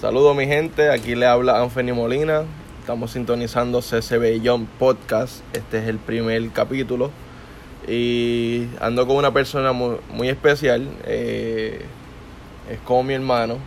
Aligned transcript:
Saludos 0.00 0.34
mi 0.34 0.46
gente, 0.46 0.88
aquí 0.88 1.14
le 1.14 1.26
habla 1.26 1.60
Anthony 1.60 1.92
Molina. 1.94 2.44
Estamos 2.80 3.10
sintonizando 3.10 3.82
CCB 3.82 4.40
Young 4.40 4.64
Podcast. 4.78 5.42
Este 5.52 5.76
es 5.76 5.88
el 5.88 5.98
primer 5.98 6.48
capítulo. 6.52 7.10
Y 7.86 8.66
ando 8.80 9.06
con 9.06 9.16
una 9.16 9.30
persona 9.30 9.72
muy, 9.72 10.28
especial. 10.30 10.88
Eh, 11.04 11.82
es 12.70 12.78
como 12.78 13.02
mi 13.02 13.12
hermano. 13.12 13.58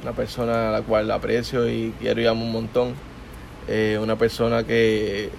Una 0.00 0.12
persona 0.12 0.68
a 0.68 0.70
la 0.70 0.82
cual 0.82 1.10
aprecio 1.10 1.68
y 1.68 1.92
quiero 1.98 2.20
y 2.20 2.26
amo 2.28 2.44
un 2.44 2.52
montón. 2.52 2.94
Eh, 3.66 3.98
una 4.00 4.14
persona 4.14 4.62
que 4.62 5.30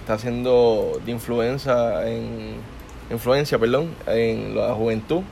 está 0.00 0.14
haciendo 0.14 1.00
de 1.06 1.12
influencia 1.12 2.08
en 2.08 2.56
influencia, 3.08 3.56
en 4.08 4.56
la 4.56 4.74
juventud 4.74 5.22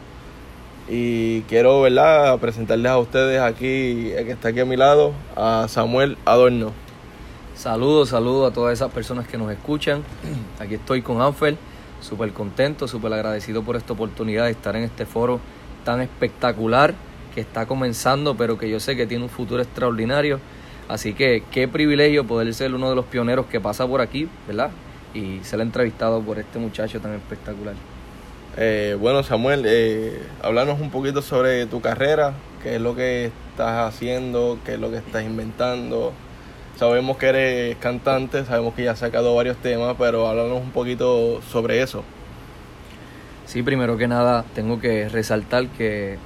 y 0.89 1.43
quiero, 1.43 1.80
¿verdad?, 1.80 2.39
presentarles 2.39 2.93
a 2.93 2.98
ustedes 2.98 3.41
aquí, 3.41 4.12
el 4.12 4.27
que 4.27 4.32
está 4.32 4.48
aquí 4.48 4.61
a 4.61 4.64
mi 4.64 4.77
lado, 4.77 5.13
a 5.36 5.67
Samuel 5.68 6.18
Adorno. 6.25 6.72
Saludos, 7.54 8.11
saludos 8.11 8.50
a 8.50 8.54
todas 8.54 8.75
esas 8.75 8.93
personas 8.93 9.26
que 9.26 9.39
nos 9.39 9.50
escuchan. 9.50 10.03
Aquí 10.59 10.75
estoy 10.75 11.03
con 11.03 11.23
Ángel, 11.23 11.57
súper 12.00 12.32
contento, 12.32 12.89
súper 12.89 13.12
agradecido 13.12 13.62
por 13.62 13.76
esta 13.76 13.93
oportunidad 13.93 14.46
de 14.46 14.50
estar 14.50 14.75
en 14.75 14.82
este 14.82 15.07
foro 15.07 15.40
tan 15.85 16.00
espectacular 16.00 16.95
que 17.32 17.40
está 17.40 17.67
comenzando, 17.67 18.37
pero 18.37 18.59
que 18.59 18.68
yo 18.68 18.81
sé 18.81 18.96
que 18.96 19.07
tiene 19.07 19.25
un 19.25 19.31
futuro 19.31 19.62
extraordinario. 19.62 20.40
Así 20.89 21.14
que 21.14 21.45
qué 21.51 21.68
privilegio 21.68 22.26
poder 22.26 22.53
ser 22.53 22.75
uno 22.75 22.90
de 22.90 22.96
los 22.96 23.04
pioneros 23.07 23.46
que 23.46 23.61
pasa 23.61 23.87
por 23.87 24.01
aquí, 24.01 24.29
¿verdad? 24.46 24.71
Y 25.14 25.39
ser 25.45 25.61
entrevistado 25.61 26.21
por 26.21 26.39
este 26.39 26.59
muchacho 26.59 27.01
tan 27.01 27.14
espectacular. 27.14 27.75
Eh, 28.57 28.96
bueno, 29.00 29.25
Samuel, 29.25 29.64
eh, 29.67 30.22
un 30.81 30.90
poquito 30.90 31.22
sobre 31.22 31.67
tu 31.67 31.81
carrera, 31.81 32.34
qué 32.62 32.77
es 32.77 32.81
lo 32.81 32.95
que 32.95 33.33
estás 33.50 33.92
haciendo, 33.92 34.58
qué 34.64 34.75
es 34.75 34.78
lo 34.78 34.91
que 34.91 34.98
estás 34.98 35.25
inventando. 35.25 36.12
Sabemos 36.77 37.17
que 37.17 37.27
eres 37.27 37.77
cantante, 37.79 38.45
sabemos 38.45 38.75
que 38.75 38.84
ya 38.84 38.92
has 38.92 39.01
sacado 39.01 39.34
varios 39.34 39.56
temas, 39.56 39.97
pero 39.98 40.29
háblanos 40.29 40.62
un 40.62 40.70
poquito 40.70 41.41
sobre 41.51 41.83
eso. 41.83 42.05
Sí, 43.47 43.62
primero 43.62 43.97
que 43.97 44.06
nada, 44.06 44.45
tengo 44.55 44.81
que 44.81 45.09
resaltar 45.09 45.67
que 45.69 46.19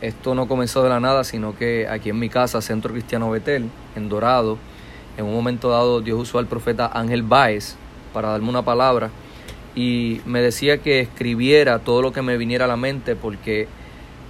esto 0.00 0.34
no 0.34 0.48
comenzó 0.48 0.82
de 0.82 0.88
la 0.88 0.98
nada, 0.98 1.22
sino 1.22 1.56
que 1.56 1.86
aquí 1.88 2.10
en 2.10 2.18
mi 2.18 2.28
casa, 2.28 2.60
Centro 2.62 2.92
Cristiano 2.92 3.30
Betel, 3.30 3.70
en 3.94 4.08
Dorado, 4.08 4.58
en 5.16 5.24
un 5.24 5.34
momento 5.34 5.70
dado 5.70 6.00
Dios 6.00 6.18
usó 6.18 6.38
al 6.38 6.46
profeta 6.46 6.90
Ángel 6.92 7.22
Báez 7.22 7.76
para 8.12 8.30
darme 8.30 8.48
una 8.48 8.62
palabra 8.62 9.10
y 9.74 10.20
me 10.26 10.40
decía 10.40 10.78
que 10.78 11.00
escribiera 11.00 11.78
todo 11.78 12.02
lo 12.02 12.12
que 12.12 12.22
me 12.22 12.36
viniera 12.36 12.64
a 12.64 12.68
la 12.68 12.76
mente 12.76 13.16
porque 13.16 13.68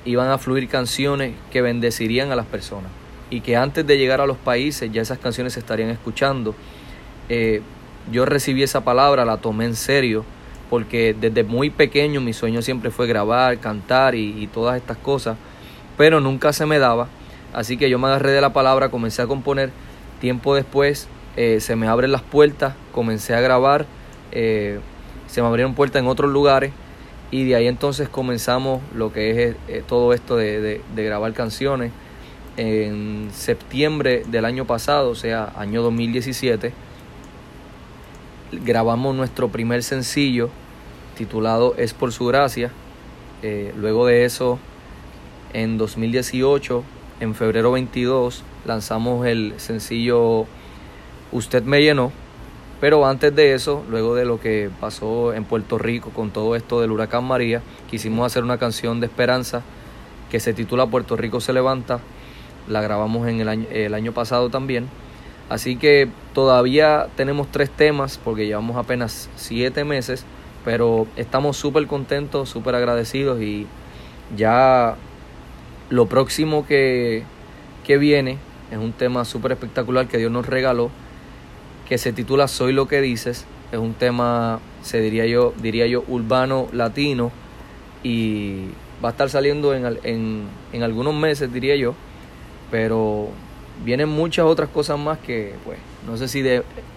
iban 0.04 0.28
a 0.28 0.38
fluir 0.38 0.68
canciones 0.68 1.34
que 1.50 1.62
bendecirían 1.62 2.30
a 2.32 2.36
las 2.36 2.46
personas 2.46 2.90
y 3.30 3.40
que 3.40 3.56
antes 3.56 3.86
de 3.86 3.96
llegar 3.96 4.20
a 4.20 4.26
los 4.26 4.36
países 4.36 4.90
ya 4.92 5.02
esas 5.02 5.18
canciones 5.18 5.54
se 5.54 5.60
estarían 5.60 5.90
escuchando. 5.90 6.54
Eh, 7.28 7.62
yo 8.10 8.26
recibí 8.26 8.62
esa 8.62 8.82
palabra, 8.82 9.24
la 9.24 9.36
tomé 9.36 9.66
en 9.66 9.76
serio 9.76 10.24
porque 10.68 11.14
desde 11.18 11.42
muy 11.44 11.70
pequeño 11.70 12.20
mi 12.20 12.32
sueño 12.32 12.62
siempre 12.62 12.90
fue 12.90 13.06
grabar, 13.06 13.58
cantar 13.58 14.14
y, 14.14 14.46
todas 14.52 14.76
estas 14.76 14.96
cosas, 14.96 15.36
pero 15.96 16.20
nunca 16.20 16.52
se 16.52 16.64
me 16.66 16.78
daba. 16.78 17.08
Así 17.52 17.76
que 17.76 17.90
yo 17.90 17.98
me 17.98 18.06
agarré 18.06 18.30
de 18.30 18.40
la 18.40 18.52
palabra, 18.52 18.88
comencé 18.88 19.22
a 19.22 19.26
componer. 19.26 19.70
Tiempo 20.20 20.54
después 20.54 21.08
eh, 21.36 21.58
se 21.60 21.74
me 21.74 21.88
abren 21.88 22.12
las 22.12 22.22
puertas, 22.22 22.74
comencé 22.92 23.34
a 23.34 23.40
grabar. 23.40 23.86
Eh, 24.30 24.78
se 25.30 25.40
me 25.42 25.48
abrieron 25.48 25.74
puertas 25.74 26.02
en 26.02 26.08
otros 26.08 26.30
lugares 26.32 26.72
y 27.30 27.44
de 27.44 27.54
ahí 27.54 27.68
entonces 27.68 28.08
comenzamos 28.08 28.82
lo 28.92 29.12
que 29.12 29.44
es 29.44 29.56
eh, 29.68 29.84
todo 29.86 30.12
esto 30.12 30.36
de, 30.36 30.82
grabar 30.94 31.32
canciones. 31.32 31.92
En 32.56 33.30
septiembre 33.32 34.24
del 34.26 34.44
año 34.44 34.66
pasado, 34.66 35.10
o 35.10 35.14
sea, 35.14 35.52
año 35.56 35.82
2017, 35.82 36.72
grabamos 38.64 39.14
nuestro 39.14 39.48
primer 39.48 39.84
sencillo 39.84 40.50
titulado 41.16 41.74
Es 41.78 41.94
por 41.94 42.12
su 42.12 42.26
gracia. 42.26 42.72
Eh, 43.42 43.72
luego 43.76 44.06
de 44.06 44.24
eso, 44.24 44.58
en 45.52 45.78
2018, 45.78 46.82
en 47.20 47.34
febrero 47.36 47.70
22, 47.70 48.42
lanzamos 48.66 49.26
el 49.26 49.54
sencillo 49.58 50.46
Usted 51.32 51.62
me 51.62 51.80
llenó, 51.80 52.10
pero 52.80 53.06
antes 53.06 53.34
de 53.34 53.52
eso, 53.52 53.84
luego 53.90 54.14
de 54.14 54.24
lo 54.24 54.40
que 54.40 54.70
pasó 54.80 55.34
en 55.34 55.44
Puerto 55.44 55.76
Rico 55.76 56.10
con 56.10 56.30
todo 56.30 56.56
esto 56.56 56.80
del 56.80 56.90
huracán 56.90 57.24
María, 57.24 57.60
quisimos 57.90 58.24
hacer 58.24 58.42
una 58.42 58.58
canción 58.58 59.00
de 59.00 59.06
esperanza 59.06 59.62
que 60.30 60.40
se 60.40 60.54
titula 60.54 60.86
Puerto 60.86 61.16
Rico 61.16 61.40
se 61.40 61.52
levanta. 61.52 62.00
La 62.68 62.80
grabamos 62.80 63.28
en 63.28 63.40
el 63.40 63.48
año, 63.48 63.66
el 63.70 63.94
año 63.94 64.12
pasado 64.12 64.48
también. 64.48 64.88
Así 65.50 65.76
que 65.76 66.08
todavía 66.32 67.08
tenemos 67.16 67.48
tres 67.50 67.68
temas 67.68 68.18
porque 68.22 68.46
llevamos 68.46 68.76
apenas 68.76 69.28
siete 69.36 69.84
meses, 69.84 70.24
pero 70.64 71.06
estamos 71.16 71.56
súper 71.56 71.86
contentos, 71.86 72.48
súper 72.48 72.76
agradecidos 72.76 73.42
y 73.42 73.66
ya 74.36 74.94
lo 75.90 76.06
próximo 76.06 76.64
que, 76.64 77.24
que 77.84 77.98
viene 77.98 78.38
es 78.70 78.78
un 78.78 78.92
tema 78.92 79.24
súper 79.24 79.52
espectacular 79.52 80.06
que 80.06 80.18
Dios 80.18 80.30
nos 80.30 80.46
regaló 80.46 80.90
que 81.90 81.98
se 81.98 82.12
titula 82.12 82.46
Soy 82.46 82.72
lo 82.72 82.86
que 82.86 83.00
dices. 83.00 83.44
Es 83.72 83.78
un 83.78 83.94
tema, 83.94 84.60
se 84.82 85.00
diría 85.00 85.26
yo, 85.26 85.52
diría 85.60 85.88
yo, 85.88 86.04
urbano 86.06 86.68
latino 86.72 87.32
y 88.04 88.68
va 89.04 89.08
a 89.08 89.10
estar 89.10 89.28
saliendo 89.28 89.74
en, 89.74 89.98
en, 90.04 90.44
en 90.72 90.82
algunos 90.84 91.14
meses, 91.14 91.52
diría 91.52 91.74
yo. 91.74 91.94
Pero 92.70 93.28
vienen 93.84 94.08
muchas 94.08 94.46
otras 94.46 94.68
cosas 94.68 95.00
más 95.00 95.18
que, 95.18 95.56
pues, 95.64 95.78
no 96.06 96.16
sé 96.16 96.28
si 96.28 96.44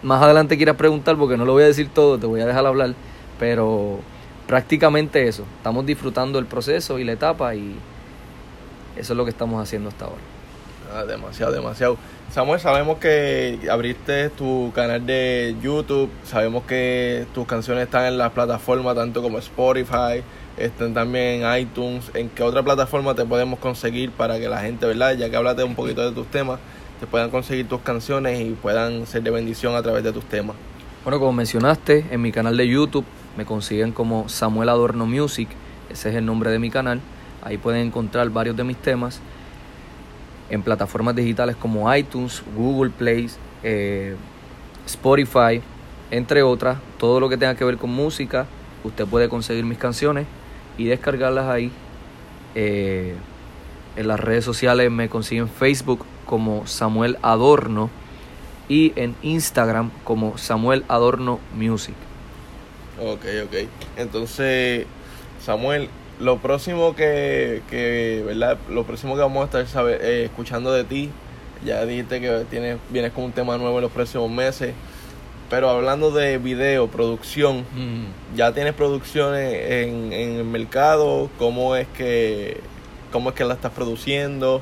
más 0.04 0.22
adelante 0.22 0.58
quieras 0.58 0.76
preguntar 0.76 1.18
porque 1.18 1.38
no 1.38 1.46
lo 1.46 1.54
voy 1.54 1.64
a 1.64 1.68
decir 1.68 1.90
todo, 1.90 2.20
te 2.20 2.28
voy 2.28 2.42
a 2.42 2.46
dejar 2.46 2.66
hablar, 2.68 2.94
pero 3.40 4.00
prácticamente 4.46 5.28
eso. 5.28 5.44
Estamos 5.58 5.88
disfrutando 5.88 6.38
el 6.38 6.46
proceso 6.46 7.00
y 7.00 7.04
la 7.04 7.14
etapa 7.14 7.56
y 7.56 7.76
eso 8.96 9.14
es 9.14 9.18
lo 9.18 9.24
que 9.24 9.32
estamos 9.32 9.60
haciendo 9.60 9.90
hasta 9.90 10.06
ahora. 10.06 10.22
Ah, 10.94 11.04
demasiado, 11.06 11.52
demasiado. 11.52 11.98
Samuel, 12.34 12.60
sabemos 12.60 12.98
que 12.98 13.60
abriste 13.72 14.32
tu 14.32 14.72
canal 14.74 15.06
de 15.06 15.56
YouTube, 15.62 16.10
sabemos 16.24 16.64
que 16.64 17.28
tus 17.32 17.46
canciones 17.46 17.84
están 17.84 18.08
en 18.08 18.18
las 18.18 18.32
plataformas 18.32 18.96
tanto 18.96 19.22
como 19.22 19.38
Spotify, 19.38 20.24
están 20.58 20.96
también 20.96 21.44
en 21.44 21.60
iTunes. 21.60 22.10
¿En 22.16 22.30
qué 22.30 22.42
otra 22.42 22.64
plataforma 22.64 23.14
te 23.14 23.24
podemos 23.24 23.60
conseguir 23.60 24.10
para 24.10 24.40
que 24.40 24.50
la 24.50 24.62
gente, 24.62 24.88
verdad, 24.88 25.14
ya 25.14 25.30
que 25.30 25.36
hablaste 25.36 25.64
un 25.64 25.76
poquito 25.76 26.04
de 26.04 26.12
tus 26.12 26.26
temas, 26.26 26.58
te 27.00 27.06
puedan 27.06 27.30
conseguir 27.30 27.68
tus 27.68 27.82
canciones 27.82 28.42
y 28.42 28.54
puedan 28.54 29.06
ser 29.06 29.22
de 29.22 29.30
bendición 29.30 29.76
a 29.76 29.84
través 29.84 30.04
de 30.04 30.12
tus 30.12 30.26
temas? 30.26 30.56
Bueno, 31.04 31.20
como 31.20 31.34
mencionaste, 31.34 32.08
en 32.10 32.20
mi 32.20 32.32
canal 32.32 32.58
de 32.58 32.68
YouTube 32.68 33.06
me 33.38 33.46
consiguen 33.46 33.92
como 33.92 34.28
Samuel 34.28 34.70
Adorno 34.70 35.06
Music, 35.06 35.50
ese 35.88 36.10
es 36.10 36.16
el 36.16 36.26
nombre 36.26 36.50
de 36.50 36.58
mi 36.58 36.72
canal. 36.72 37.00
Ahí 37.44 37.60
pueden 37.60 37.86
encontrar 37.86 38.28
varios 38.32 38.58
de 38.58 38.64
mis 38.64 38.78
temas 38.78 39.22
en 40.54 40.62
plataformas 40.62 41.16
digitales 41.16 41.56
como 41.56 41.94
iTunes, 41.96 42.44
Google 42.56 42.92
Play, 42.92 43.28
eh, 43.64 44.16
Spotify, 44.86 45.62
entre 46.12 46.44
otras. 46.44 46.78
Todo 47.00 47.20
lo 47.20 47.28
que 47.28 47.38
tenga 47.38 47.56
que 47.56 47.66
ver 47.66 47.78
con 47.78 47.90
música, 47.90 48.46
usted 48.84 49.08
puede 49.08 49.30
conseguir 49.30 49.66
mis 49.66 49.80
canciones 49.80 50.28
y 50.78 50.86
descargarlas 50.86 51.48
ahí. 51.48 51.72
Eh, 52.54 53.16
en 53.96 54.08
las 54.08 54.20
redes 54.20 54.46
sociales 54.46 54.92
me 54.92 55.10
consiguen 55.10 55.50
Facebook 55.50 56.06
como 56.28 56.68
Samuel 56.68 57.18
Adorno 57.24 57.90
y 58.70 58.94
en 58.96 59.16
Instagram 59.24 59.90
como 60.04 60.38
Samuel 60.38 60.86
Adorno 60.88 61.40
Music. 61.56 61.96
Ok, 63.02 63.26
ok. 63.46 63.56
Entonces, 63.98 64.86
Samuel, 65.44 65.90
lo 66.24 66.38
próximo 66.38 66.96
que, 66.96 67.62
que, 67.70 68.24
¿verdad? 68.26 68.58
Lo 68.70 68.86
próximo 68.86 69.16
que 69.16 69.22
vamos 69.22 69.54
a 69.54 69.62
estar 69.62 69.86
eh, 69.90 70.24
escuchando 70.26 70.72
de 70.72 70.86
ti, 70.86 71.10
ya 71.66 71.86
dijiste 71.86 72.22
que 72.22 72.46
tienes, 72.50 72.78
vienes 72.90 73.12
con 73.12 73.26
un 73.26 73.32
tema 73.34 73.58
nuevo 73.58 73.78
en 73.78 73.84
los 73.84 73.92
próximos 73.92 74.32
meses, 74.32 74.74
pero 75.50 75.70
hablando 75.70 76.12
de 76.12 76.38
video, 76.38 76.88
producción, 76.88 77.66
¿ya 78.36 78.54
tienes 78.54 78.74
producciones 78.74 79.54
en, 79.72 80.14
en, 80.14 80.36
el 80.38 80.46
mercado? 80.46 81.30
¿Cómo 81.38 81.76
es 81.76 81.88
que 81.90 82.60
cómo 83.12 83.30
es 83.30 83.36
que 83.36 83.44
la 83.44 83.54
estás 83.54 83.72
produciendo? 83.72 84.62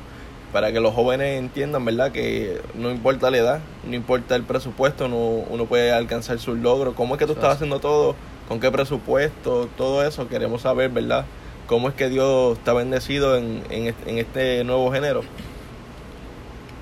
Para 0.52 0.70
que 0.70 0.80
los 0.80 0.92
jóvenes 0.92 1.38
entiendan, 1.38 1.84
¿verdad? 1.84 2.12
Que 2.12 2.60
no 2.74 2.90
importa 2.90 3.30
la 3.30 3.38
edad, 3.38 3.60
no 3.88 3.94
importa 3.94 4.36
el 4.36 4.42
presupuesto, 4.42 5.06
uno, 5.06 5.46
uno 5.48 5.64
puede 5.64 5.92
alcanzar 5.92 6.38
sus 6.40 6.58
logros. 6.58 6.94
¿Cómo 6.94 7.14
es 7.14 7.18
que 7.18 7.26
tú 7.26 7.32
estás 7.32 7.54
haciendo 7.54 7.78
todo? 7.78 8.14
¿Con 8.48 8.60
qué 8.60 8.70
presupuesto? 8.70 9.70
Todo 9.78 10.04
eso 10.04 10.28
queremos 10.28 10.60
saber, 10.60 10.90
¿verdad? 10.90 11.24
Cómo 11.72 11.88
es 11.88 11.94
que 11.94 12.10
Dios 12.10 12.58
está 12.58 12.74
bendecido 12.74 13.34
en, 13.34 13.62
en, 13.70 14.18
este 14.18 14.62
nuevo 14.62 14.92
género. 14.92 15.22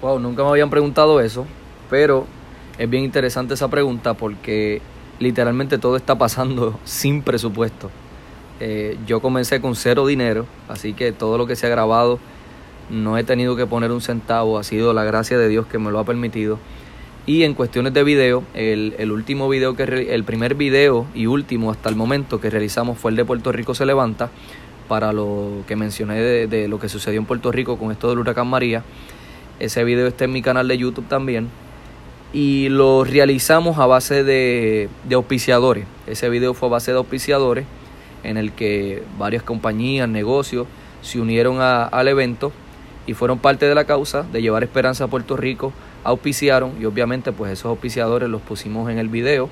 Wow, 0.03 0.19
nunca 0.19 0.43
me 0.43 0.49
habían 0.49 0.69
preguntado 0.69 1.21
eso, 1.21 1.47
pero 1.89 2.27
es 2.77 2.91
bien 2.91 3.05
interesante 3.05 3.55
esa 3.55 3.69
pregunta 3.69 4.15
porque 4.15 4.83
literalmente 5.21 5.79
todo 5.79 5.95
está 5.95 6.19
pasando 6.19 6.77
sin 6.85 7.23
presupuesto. 7.23 7.89
Eh, 8.59 8.99
yo 9.07 9.23
comencé 9.23 9.61
con 9.61 9.77
cero 9.77 10.09
dinero, 10.09 10.47
así 10.69 10.93
que 10.93 11.13
todo 11.13 11.39
lo 11.39 11.47
que 11.47 11.55
se 11.55 11.69
ha 11.69 11.71
grabado 11.71 12.19
no 12.91 13.17
he 13.17 13.23
tenido 13.23 13.55
que 13.55 13.67
poner 13.67 13.93
un 13.93 14.01
centavo, 14.01 14.59
ha 14.59 14.65
sido 14.65 14.93
la 14.93 15.05
gracia 15.05 15.39
de 15.39 15.49
Dios 15.49 15.67
que 15.67 15.79
me 15.79 15.93
lo 15.93 16.01
ha 16.01 16.05
permitido. 16.05 16.59
Y 17.27 17.45
en 17.45 17.55
cuestiones 17.55 17.95
de 17.95 18.03
video, 18.03 18.43
el, 18.55 18.97
el 18.99 19.13
último 19.13 19.49
video 19.49 19.77
que 19.77 19.85
el 19.85 20.25
primer 20.25 20.57
video 20.57 21.07
y 21.15 21.27
último 21.27 21.71
hasta 21.71 21.89
el 21.89 21.95
momento 21.95 22.41
que 22.41 22.51
realizamos 22.51 22.99
fue 22.99 23.13
el 23.13 23.17
de 23.17 23.25
Puerto 23.25 23.53
Rico 23.53 23.73
se 23.73 23.87
levanta 23.87 24.31
para 24.91 25.13
lo 25.13 25.63
que 25.69 25.77
mencioné 25.77 26.49
de, 26.49 26.67
lo 26.67 26.81
que 26.81 26.89
sucedió 26.89 27.21
en 27.21 27.25
Puerto 27.25 27.53
Rico 27.53 27.79
con 27.79 27.93
esto 27.93 28.09
del 28.09 28.19
huracán 28.19 28.49
María. 28.49 28.83
Ese 29.61 29.85
video 29.85 30.09
está 30.09 30.25
en 30.25 30.33
mi 30.33 30.43
canal 30.43 30.67
de 30.67 30.77
YouTube 30.77 31.07
también. 31.07 31.49
Y 32.33 32.71
lo 32.71 33.05
realizamos 33.05 33.79
a 33.79 33.87
base 33.87 34.25
de, 34.25 34.89
auspiciadores. 35.15 35.87
Ese 36.09 36.29
video 36.29 36.55
fue 36.55 36.71
a 36.71 36.73
base 36.73 36.91
de 36.91 36.99
auspiciadores 36.99 37.67
en 38.25 38.37
el 38.37 38.51
que 38.51 39.05
varias 39.17 39.45
compañías, 39.45 40.09
negocios 40.09 40.67
se 41.03 41.21
unieron 41.21 41.59
al 41.61 42.09
evento 42.09 42.51
y 43.07 43.15
fueron 43.15 43.39
parte 43.39 43.67
de 43.67 43.77
la 43.77 43.85
causa 43.85 44.25
de 44.25 44.43
llevar 44.43 44.65
esperanza 44.65 45.05
a 45.05 45.07
Puerto 45.07 45.37
Rico, 45.37 45.73
auspiciaron 46.03 46.73
y 46.81 46.85
obviamente 46.85 47.31
pues 47.31 47.53
esos 47.53 47.67
auspiciadores 47.67 48.29
los 48.29 48.43
pusimos 48.43 48.91
en 48.91 48.99
el 48.99 49.09
video, 49.09 49.51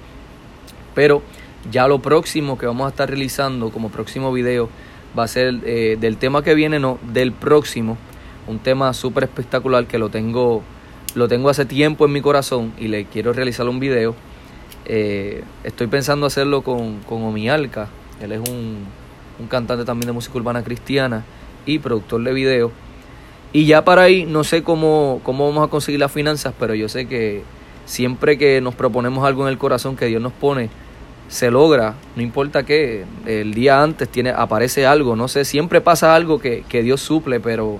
pero 0.97 1.23
ya 1.71 1.87
lo 1.87 2.01
próximo 2.01 2.59
que 2.59 2.67
vamos 2.67 2.87
a 2.87 2.91
estar 2.91 3.09
realizando 3.09 3.71
como 3.71 3.89
próximo 3.89 4.33
video 4.33 4.69
va 5.17 5.25
a 5.25 5.29
ser 5.29 5.61
eh, 5.65 5.97
del 6.01 6.17
tema 6.17 6.43
que 6.43 6.55
viene, 6.55 6.79
no, 6.79 6.99
del 7.13 7.33
próximo, 7.33 7.97
un 8.47 8.59
tema 8.59 8.93
súper 8.95 9.25
espectacular 9.25 9.87
que 9.87 9.99
lo 9.99 10.09
tengo, 10.09 10.63
lo 11.15 11.29
tengo 11.29 11.51
hace 11.51 11.65
tiempo 11.65 12.07
en 12.07 12.13
mi 12.13 12.21
corazón 12.21 12.73
y 12.79 12.89
le 12.89 13.05
quiero 13.05 13.33
realizar 13.33 13.69
un 13.69 13.81
video. 13.81 14.15
Eh, 14.87 15.45
estoy 15.65 15.87
pensando 15.87 16.27
hacerlo 16.27 16.63
con, 16.63 17.01
con 17.01 17.23
Omialca, 17.23 17.89
él 18.23 18.33
es 18.33 18.49
un, 18.49 18.79
un 19.39 19.47
cantante 19.47 19.85
también 19.85 20.07
de 20.07 20.13
música 20.13 20.39
urbana 20.39 20.63
cristiana 20.63 21.25
y 21.67 21.79
productor 21.79 22.23
de 22.23 22.33
video. 22.33 22.73
Y 23.53 23.67
ya 23.67 23.85
para 23.85 24.03
ahí 24.03 24.25
no 24.27 24.45
sé 24.45 24.63
cómo, 24.63 25.21
cómo 25.23 25.49
vamos 25.49 25.67
a 25.67 25.71
conseguir 25.71 26.01
las 26.01 26.13
finanzas, 26.13 26.55
pero 26.59 26.75
yo 26.75 26.89
sé 26.89 27.07
que 27.07 27.43
siempre 27.87 28.37
que 28.37 28.61
nos 28.61 28.75
proponemos 28.75 29.27
algo 29.27 29.45
en 29.45 29.49
el 29.49 29.59
corazón 29.59 29.97
que 29.97 30.07
Dios 30.07 30.21
nos 30.21 30.33
pone, 30.33 30.69
se 31.29 31.51
logra, 31.51 31.95
no 32.17 32.23
importa 32.23 32.65
qué, 32.65 33.05
el 33.27 33.55
día 33.55 33.83
antes 33.83 34.09
tiene, 34.09 34.31
aparece 34.31 34.87
algo, 34.87 35.15
no 35.15 35.29
sé, 35.29 35.45
siempre 35.45 35.81
pasa 35.81 36.15
algo 36.15 36.39
que, 36.39 36.65
que 36.69 36.83
Dios 36.83 37.01
suple, 37.01 37.41
pero 37.41 37.79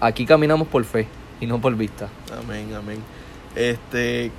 aquí 0.00 0.26
caminamos 0.26 0.68
por 0.68 0.84
fe 0.84 1.06
y 1.40 1.46
no 1.46 1.60
por 1.60 1.76
vista. 1.76 2.08
Amén, 2.42 2.74
amén. 2.74 2.98
Este, 3.54 4.30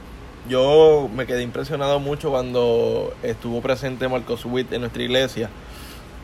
yo 0.50 1.10
me 1.16 1.26
quedé 1.26 1.44
impresionado 1.44 2.00
mucho 2.00 2.32
cuando 2.32 3.14
estuvo 3.24 3.62
presente 3.62 4.08
Marcos 4.08 4.46
Witt 4.46 4.72
en 4.74 4.82
nuestra 4.82 5.04
iglesia 5.04 5.50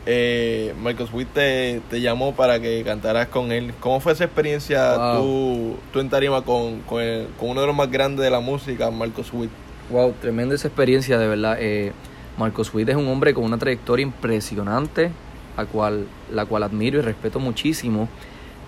eh, 0.08 0.72
Marcos 0.80 1.12
Witt 1.12 1.28
te, 1.34 1.82
te, 1.90 2.00
llamó 2.00 2.32
para 2.32 2.60
que 2.60 2.82
cantaras 2.84 3.26
con 3.26 3.50
él. 3.50 3.74
¿Cómo 3.80 3.98
fue 3.98 4.12
esa 4.12 4.24
experiencia 4.24 4.94
tú, 5.16 5.76
tú, 5.92 5.98
en 5.98 6.08
Tarima 6.08 6.42
con, 6.42 6.80
con, 6.82 7.02
el, 7.02 7.26
con, 7.38 7.50
uno 7.50 7.60
de 7.60 7.66
los 7.66 7.74
más 7.76 7.90
grandes 7.90 8.24
de 8.24 8.30
la 8.30 8.38
música, 8.38 8.88
Marcos 8.92 9.32
Witt? 9.32 9.50
Wow, 9.90 10.14
tremenda 10.20 10.54
esa 10.54 10.68
experiencia, 10.68 11.18
de 11.18 11.26
verdad. 11.26 11.56
Eh, 11.58 11.92
Marcos 12.38 12.72
Witt 12.74 12.88
es 12.88 12.96
un 12.96 13.08
hombre 13.08 13.32
con 13.34 13.44
una 13.44 13.58
trayectoria 13.58 14.02
impresionante, 14.02 15.10
a 15.56 15.64
cual, 15.64 16.06
la 16.32 16.44
cual 16.44 16.62
admiro 16.62 16.98
y 16.98 17.02
respeto 17.02 17.40
muchísimo. 17.40 18.08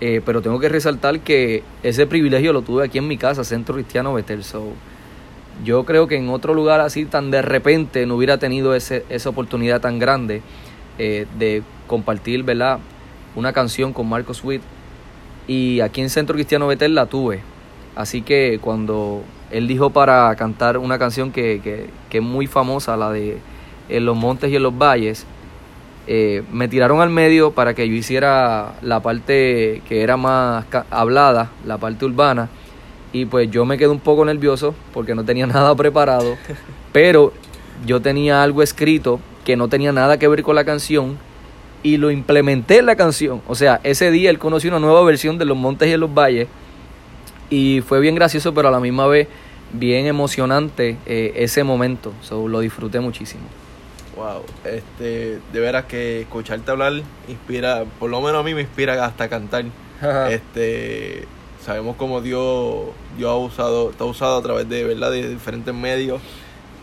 Eh, 0.01 0.21
pero 0.25 0.41
tengo 0.41 0.59
que 0.59 0.69
resaltar 0.69 1.19
que 1.19 1.63
ese 1.83 2.07
privilegio 2.07 2.53
lo 2.53 2.61
tuve 2.61 2.85
aquí 2.85 2.97
en 2.97 3.07
mi 3.07 3.17
casa, 3.17 3.43
Centro 3.43 3.75
Cristiano 3.75 4.13
Betel. 4.13 4.43
So, 4.43 4.73
yo 5.63 5.83
creo 5.85 6.07
que 6.07 6.15
en 6.15 6.29
otro 6.29 6.53
lugar 6.53 6.79
así 6.79 7.05
tan 7.05 7.31
de 7.31 7.41
repente 7.41 8.05
no 8.05 8.15
hubiera 8.15 8.37
tenido 8.37 8.73
ese, 8.75 9.05
esa 9.09 9.29
oportunidad 9.29 9.81
tan 9.81 9.99
grande. 9.99 10.41
Eh, 11.01 11.25
de 11.37 11.63
compartir, 11.87 12.43
¿verdad? 12.43 12.79
Una 13.33 13.53
canción 13.53 13.93
con 13.93 14.09
Marcos 14.09 14.43
Witt. 14.43 14.61
Y 15.47 15.79
aquí 15.79 16.01
en 16.01 16.09
Centro 16.09 16.35
Cristiano 16.35 16.67
Betel 16.67 16.93
la 16.93 17.05
tuve. 17.05 17.39
Así 17.95 18.21
que 18.21 18.59
cuando 18.61 19.23
él 19.49 19.65
dijo 19.65 19.91
para 19.91 20.35
cantar 20.35 20.77
una 20.77 20.99
canción 20.99 21.31
que, 21.31 21.61
que, 21.63 21.89
que 22.09 22.17
es 22.17 22.23
muy 22.23 22.47
famosa, 22.47 22.97
la 22.97 23.11
de 23.11 23.37
En 23.89 24.05
los 24.05 24.15
montes 24.15 24.51
y 24.51 24.55
en 24.55 24.63
los 24.63 24.77
valles, 24.77 25.25
eh, 26.07 26.43
me 26.51 26.67
tiraron 26.67 27.01
al 27.01 27.09
medio 27.09 27.51
para 27.51 27.73
que 27.73 27.87
yo 27.87 27.93
hiciera 27.93 28.73
la 28.81 28.99
parte 28.99 29.81
que 29.87 30.01
era 30.01 30.17
más 30.17 30.65
hablada, 30.89 31.51
la 31.65 31.77
parte 31.77 32.05
urbana. 32.05 32.49
Y 33.11 33.25
pues 33.25 33.49
yo 33.51 33.65
me 33.65 33.77
quedé 33.77 33.89
un 33.89 33.99
poco 33.99 34.25
nervioso 34.25 34.73
porque 34.93 35.15
no 35.15 35.23
tenía 35.23 35.47
nada 35.47 35.75
preparado. 35.75 36.35
pero 36.91 37.33
yo 37.85 38.01
tenía 38.01 38.43
algo 38.43 38.61
escrito 38.63 39.19
que 39.45 39.55
no 39.55 39.67
tenía 39.67 39.91
nada 39.91 40.17
que 40.17 40.27
ver 40.27 40.43
con 40.43 40.55
la 40.55 40.65
canción 40.65 41.17
y 41.83 41.97
lo 41.97 42.11
implementé 42.11 42.79
en 42.79 42.85
la 42.85 42.95
canción. 42.95 43.41
O 43.47 43.55
sea, 43.55 43.79
ese 43.83 44.11
día 44.11 44.29
él 44.29 44.39
conoció 44.39 44.69
una 44.69 44.79
nueva 44.79 45.03
versión 45.03 45.37
de 45.37 45.45
Los 45.45 45.57
Montes 45.57 45.87
y 45.89 45.97
Los 45.97 46.13
Valles 46.13 46.47
y 47.49 47.81
fue 47.81 47.99
bien 47.99 48.15
gracioso, 48.15 48.53
pero 48.53 48.67
a 48.67 48.71
la 48.71 48.79
misma 48.79 49.07
vez 49.07 49.27
bien 49.73 50.07
emocionante 50.07 50.97
eh, 51.05 51.33
ese 51.35 51.63
momento. 51.63 52.13
So, 52.21 52.47
lo 52.47 52.59
disfruté 52.59 52.99
muchísimo. 52.99 53.43
Wow, 54.19 54.43
este, 54.65 55.39
de 55.53 55.59
veras 55.61 55.85
que 55.85 56.21
escucharte 56.21 56.69
hablar 56.69 56.91
inspira, 57.29 57.85
por 57.99 58.09
lo 58.09 58.19
menos 58.19 58.41
a 58.41 58.43
mí 58.43 58.53
me 58.53 58.61
inspira 58.61 59.05
hasta 59.05 59.29
cantar. 59.29 59.63
este, 60.29 61.25
sabemos 61.65 61.95
cómo 61.95 62.19
Dios, 62.19 62.87
Dios 63.17 63.31
ha 63.31 63.35
usado, 63.35 63.91
está 63.91 64.03
usado 64.03 64.37
a 64.37 64.41
través 64.41 64.67
de, 64.67 64.83
¿verdad? 64.83 65.11
de 65.11 65.29
diferentes 65.29 65.73
medios 65.73 66.21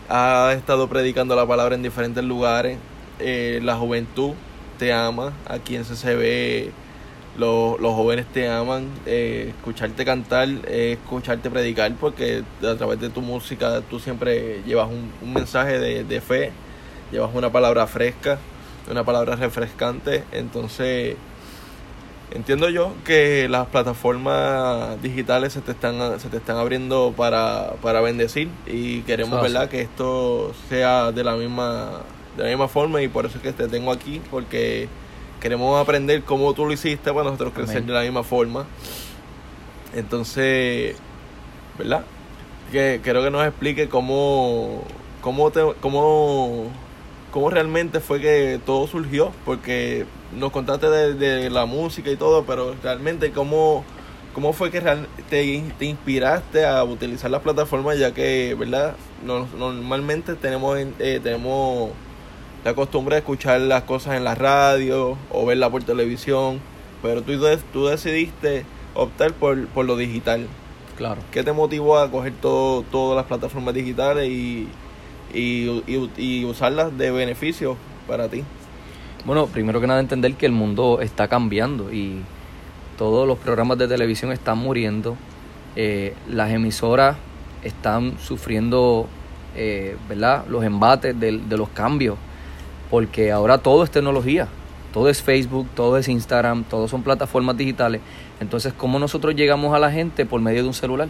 ha 0.09 0.53
estado 0.53 0.87
predicando 0.87 1.35
la 1.35 1.45
palabra 1.45 1.75
en 1.75 1.83
diferentes 1.83 2.23
lugares. 2.23 2.77
Eh, 3.19 3.59
la 3.63 3.75
juventud 3.75 4.31
te 4.79 4.93
ama, 4.93 5.33
aquí 5.47 5.75
en 5.75 5.83
CCB 5.83 6.71
los, 7.37 7.79
los 7.79 7.93
jóvenes 7.93 8.25
te 8.27 8.49
aman, 8.49 8.87
eh, 9.05 9.53
escucharte 9.55 10.05
cantar, 10.05 10.47
eh, 10.67 10.97
escucharte 11.01 11.49
predicar, 11.49 11.93
porque 11.99 12.43
a 12.63 12.75
través 12.75 12.99
de 12.99 13.09
tu 13.09 13.21
música 13.21 13.81
tú 13.89 13.99
siempre 13.99 14.61
llevas 14.65 14.87
un, 14.87 15.11
un 15.21 15.33
mensaje 15.33 15.77
de, 15.79 16.03
de, 16.03 16.21
fe, 16.21 16.51
llevas 17.11 17.31
una 17.33 17.51
palabra 17.51 17.87
fresca, 17.87 18.37
una 18.89 19.03
palabra 19.03 19.35
refrescante, 19.35 20.23
entonces 20.31 21.15
entiendo 22.31 22.69
yo 22.69 22.93
que 23.05 23.47
las 23.49 23.67
plataformas 23.67 25.01
digitales 25.01 25.53
se 25.53 25.61
te 25.61 25.71
están 25.71 26.19
se 26.19 26.27
te 26.29 26.37
están 26.37 26.57
abriendo 26.57 27.13
para, 27.15 27.73
para 27.81 28.01
bendecir 28.01 28.49
y 28.65 29.01
queremos 29.01 29.41
verdad 29.41 29.69
que 29.69 29.81
esto 29.81 30.53
sea 30.69 31.11
de 31.13 31.23
la 31.23 31.35
misma 31.35 32.01
de 32.35 32.43
la 32.43 32.49
misma 32.49 32.67
forma 32.67 33.01
y 33.01 33.07
por 33.07 33.25
eso 33.25 33.37
es 33.37 33.43
que 33.43 33.53
te 33.53 33.67
tengo 33.67 33.91
aquí 33.91 34.21
porque 34.29 34.89
queremos 35.39 35.81
aprender 35.81 36.23
cómo 36.23 36.53
tú 36.53 36.65
lo 36.65 36.73
hiciste 36.73 37.11
para 37.11 37.25
nosotros 37.25 37.53
crecer 37.53 37.83
de 37.83 37.93
la 37.93 38.01
misma 38.01 38.23
forma. 38.23 38.65
Entonces 39.95 40.95
verdad 41.77 42.03
que 42.71 42.99
quiero 43.03 43.23
que 43.23 43.31
nos 43.31 43.47
explique 43.47 43.87
cómo 43.87 44.83
cómo 45.21 45.51
te, 45.51 45.61
cómo 45.79 46.69
cómo 47.31 47.49
realmente 47.49 47.99
fue 47.99 48.19
que 48.19 48.59
todo 48.65 48.87
surgió, 48.87 49.31
porque 49.45 50.05
nos 50.37 50.51
contaste 50.51 50.89
de, 50.89 51.13
de 51.13 51.49
la 51.49 51.65
música 51.65 52.09
y 52.09 52.15
todo, 52.15 52.45
pero 52.45 52.75
realmente 52.81 53.31
cómo, 53.31 53.83
cómo 54.33 54.53
fue 54.53 54.71
que 54.71 54.81
te, 54.81 55.63
te 55.77 55.85
inspiraste 55.85 56.65
a 56.65 56.83
utilizar 56.83 57.31
las 57.31 57.41
plataformas, 57.41 57.97
ya 57.97 58.13
que, 58.13 58.55
¿verdad? 58.57 58.95
normalmente 59.25 60.35
tenemos, 60.35 60.77
eh, 60.77 61.19
tenemos 61.21 61.91
la 62.63 62.73
costumbre 62.73 63.15
de 63.15 63.19
escuchar 63.19 63.61
las 63.61 63.83
cosas 63.83 64.15
en 64.15 64.23
la 64.23 64.35
radio 64.35 65.17
o 65.31 65.45
verla 65.45 65.69
por 65.69 65.83
televisión, 65.83 66.59
pero 67.01 67.21
tú, 67.21 67.33
tú 67.71 67.87
decidiste 67.87 68.65
optar 68.93 69.33
por, 69.33 69.67
por 69.67 69.85
lo 69.85 69.95
digital. 69.95 70.47
Claro. 70.97 71.21
¿Qué 71.31 71.43
te 71.43 71.51
motivó 71.51 71.99
a 71.99 72.09
coger 72.09 72.33
todo, 72.41 72.81
todas 72.83 73.15
las 73.15 73.25
plataformas 73.25 73.73
digitales 73.73 74.27
y 74.29 74.67
y, 75.33 75.83
y, 76.17 76.45
usarlas 76.45 76.97
de 76.97 77.11
beneficio 77.11 77.77
para 78.07 78.29
ti? 78.29 78.43
Bueno, 79.25 79.47
primero 79.47 79.81
que 79.81 79.87
nada 79.87 79.99
entender 79.99 80.35
que 80.35 80.45
el 80.45 80.51
mundo 80.51 80.99
está 81.01 81.27
cambiando 81.27 81.91
y 81.91 82.21
todos 82.97 83.27
los 83.27 83.37
programas 83.37 83.77
de 83.77 83.87
televisión 83.87 84.31
están 84.31 84.57
muriendo, 84.57 85.17
eh, 85.75 86.13
las 86.29 86.51
emisoras 86.51 87.17
están 87.63 88.17
sufriendo 88.19 89.07
eh, 89.55 89.97
¿verdad? 90.07 90.45
los 90.47 90.63
embates 90.63 91.19
de, 91.19 91.37
de, 91.39 91.57
los 91.57 91.69
cambios, 91.69 92.17
porque 92.89 93.31
ahora 93.31 93.57
todo 93.57 93.83
es 93.83 93.91
tecnología, 93.91 94.47
todo 94.93 95.09
es 95.09 95.21
Facebook, 95.21 95.67
todo 95.75 95.97
es 95.97 96.07
Instagram, 96.07 96.63
todo 96.63 96.87
son 96.87 97.03
plataformas 97.03 97.57
digitales. 97.57 98.01
Entonces, 98.39 98.73
¿cómo 98.73 98.99
nosotros 98.99 99.35
llegamos 99.35 99.75
a 99.75 99.79
la 99.79 99.91
gente 99.91 100.25
por 100.25 100.41
medio 100.41 100.61
de 100.61 100.67
un 100.67 100.73
celular? 100.73 101.09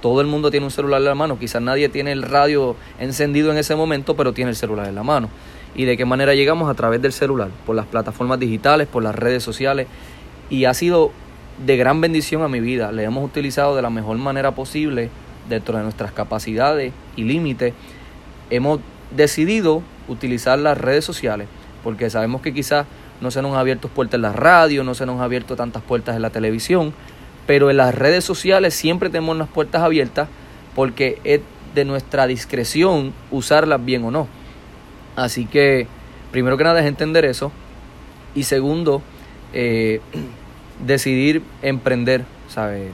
Todo 0.00 0.20
el 0.20 0.26
mundo 0.26 0.50
tiene 0.50 0.66
un 0.66 0.70
celular 0.70 1.00
en 1.00 1.06
la 1.06 1.14
mano. 1.14 1.38
Quizás 1.38 1.62
nadie 1.62 1.88
tiene 1.88 2.12
el 2.12 2.22
radio 2.22 2.76
encendido 2.98 3.50
en 3.50 3.58
ese 3.58 3.74
momento, 3.74 4.16
pero 4.16 4.32
tiene 4.32 4.50
el 4.50 4.56
celular 4.56 4.88
en 4.88 4.94
la 4.94 5.02
mano. 5.02 5.28
¿Y 5.74 5.84
de 5.84 5.96
qué 5.96 6.04
manera 6.04 6.34
llegamos? 6.34 6.70
A 6.70 6.74
través 6.74 7.02
del 7.02 7.12
celular, 7.12 7.48
por 7.66 7.76
las 7.76 7.86
plataformas 7.86 8.38
digitales, 8.38 8.88
por 8.88 9.02
las 9.02 9.14
redes 9.14 9.42
sociales. 9.42 9.86
Y 10.48 10.64
ha 10.64 10.74
sido 10.74 11.10
de 11.64 11.76
gran 11.76 12.00
bendición 12.00 12.42
a 12.42 12.48
mi 12.48 12.60
vida. 12.60 12.92
Le 12.92 13.04
hemos 13.04 13.24
utilizado 13.24 13.76
de 13.76 13.82
la 13.82 13.90
mejor 13.90 14.16
manera 14.18 14.54
posible 14.54 15.10
dentro 15.48 15.76
de 15.76 15.84
nuestras 15.84 16.12
capacidades 16.12 16.92
y 17.16 17.24
límites. 17.24 17.74
Hemos 18.50 18.80
decidido 19.14 19.82
utilizar 20.08 20.58
las 20.58 20.78
redes 20.78 21.04
sociales 21.04 21.48
porque 21.86 22.10
sabemos 22.10 22.42
que 22.42 22.52
quizás 22.52 22.84
no 23.20 23.30
se 23.30 23.40
nos 23.42 23.52
han 23.52 23.58
abierto 23.58 23.86
puertas 23.86 24.16
en 24.16 24.22
la 24.22 24.32
radio, 24.32 24.82
no 24.82 24.94
se 24.94 25.06
nos 25.06 25.18
han 25.18 25.22
abierto 25.22 25.54
tantas 25.54 25.84
puertas 25.84 26.16
en 26.16 26.22
la 26.22 26.30
televisión, 26.30 26.92
pero 27.46 27.70
en 27.70 27.76
las 27.76 27.94
redes 27.94 28.24
sociales 28.24 28.74
siempre 28.74 29.08
tenemos 29.08 29.36
las 29.36 29.48
puertas 29.48 29.82
abiertas 29.82 30.28
porque 30.74 31.18
es 31.24 31.40
de 31.74 31.84
nuestra 31.84 32.26
discreción 32.26 33.12
usarlas 33.30 33.84
bien 33.84 34.04
o 34.04 34.10
no. 34.10 34.28
Así 35.14 35.46
que, 35.46 35.86
primero 36.32 36.56
que 36.56 36.64
nada 36.64 36.80
es 36.80 36.86
entender 36.86 37.24
eso. 37.24 37.52
Y 38.34 38.44
segundo, 38.44 39.02
eh, 39.52 40.00
decidir 40.86 41.42
emprender, 41.62 42.24
¿sabes? 42.48 42.90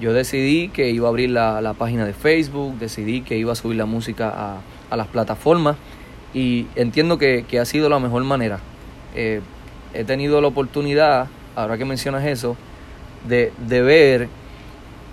Yo 0.00 0.12
decidí 0.12 0.68
que 0.68 0.90
iba 0.90 1.08
a 1.08 1.10
abrir 1.10 1.30
la, 1.30 1.74
página 1.76 2.04
de 2.04 2.12
Facebook, 2.12 2.78
decidí 2.78 3.22
que 3.22 3.36
iba 3.36 3.52
a 3.52 3.56
subir 3.56 3.76
la 3.76 3.86
música 3.86 4.28
a, 4.28 4.60
a 4.90 4.96
las 4.96 5.08
plataformas 5.08 5.76
y 6.32 6.66
entiendo 6.76 7.18
que, 7.18 7.44
que, 7.48 7.58
ha 7.58 7.64
sido 7.64 7.88
la 7.88 7.98
mejor 7.98 8.22
manera. 8.22 8.60
Eh, 9.14 9.40
he 9.94 10.04
tenido 10.04 10.40
la 10.40 10.48
oportunidad, 10.48 11.26
ahora 11.56 11.78
que 11.78 11.84
mencionas 11.84 12.24
eso, 12.26 12.56
de, 13.26 13.52
de 13.58 13.82
ver 13.82 14.28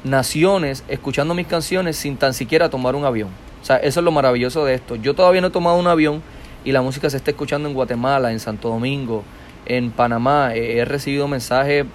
naciones 0.03 0.83
escuchando 0.87 1.33
mis 1.33 1.47
canciones 1.47 1.97
sin 1.97 2.17
tan 2.17 2.33
siquiera 2.33 2.69
tomar 2.69 2.95
un 2.95 3.05
avión. 3.05 3.29
O 3.61 3.65
sea, 3.65 3.77
eso 3.77 3.99
es 3.99 4.03
lo 4.03 4.11
maravilloso 4.11 4.63
de 4.63 4.75
esto. 4.75 4.95
Yo 4.95 5.15
todavía 5.15 5.41
no 5.41 5.47
he 5.47 5.51
tomado 5.51 5.77
un 5.77 5.87
avión 5.87 6.21
y 6.63 6.71
la 6.71 6.81
música 6.81 7.09
se 7.09 7.17
está 7.17 7.31
escuchando 7.31 7.67
en 7.67 7.73
Guatemala, 7.73 8.31
en 8.31 8.39
Santo 8.39 8.69
Domingo, 8.69 9.23
en 9.65 9.91
Panamá. 9.91 10.53
He 10.53 10.85
recibido 10.85 11.27
mensajes, 11.27 11.85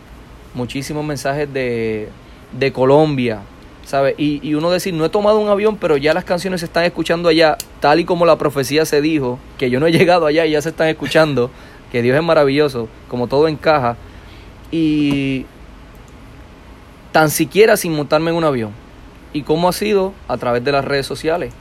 muchísimos 0.54 1.04
mensajes 1.04 1.52
de, 1.52 2.08
de 2.52 2.72
Colombia, 2.72 3.40
¿sabes? 3.84 4.14
Y, 4.18 4.40
y, 4.48 4.54
uno 4.54 4.70
decir, 4.70 4.94
no 4.94 5.04
he 5.04 5.08
tomado 5.08 5.38
un 5.38 5.48
avión, 5.48 5.76
pero 5.76 5.96
ya 5.96 6.12
las 6.12 6.24
canciones 6.24 6.60
se 6.60 6.66
están 6.66 6.84
escuchando 6.84 7.28
allá, 7.28 7.56
tal 7.80 8.00
y 8.00 8.04
como 8.04 8.26
la 8.26 8.36
profecía 8.36 8.84
se 8.84 9.00
dijo, 9.00 9.38
que 9.58 9.70
yo 9.70 9.80
no 9.80 9.86
he 9.86 9.92
llegado 9.98 10.26
allá 10.26 10.46
y 10.46 10.52
ya 10.52 10.62
se 10.62 10.70
están 10.70 10.88
escuchando, 10.88 11.50
que 11.92 12.02
Dios 12.02 12.16
es 12.16 12.22
maravilloso, 12.22 12.88
como 13.08 13.26
todo 13.26 13.48
encaja. 13.48 13.96
Y 14.72 15.46
tan 17.12 17.30
siquiera 17.30 17.76
sin 17.76 17.94
montarme 17.94 18.30
en 18.30 18.36
un 18.36 18.44
avión. 18.44 18.70
¿Y 19.32 19.42
cómo 19.42 19.68
ha 19.68 19.72
sido? 19.72 20.12
A 20.28 20.36
través 20.36 20.64
de 20.64 20.72
las 20.72 20.84
redes 20.84 21.06
sociales, 21.06 21.52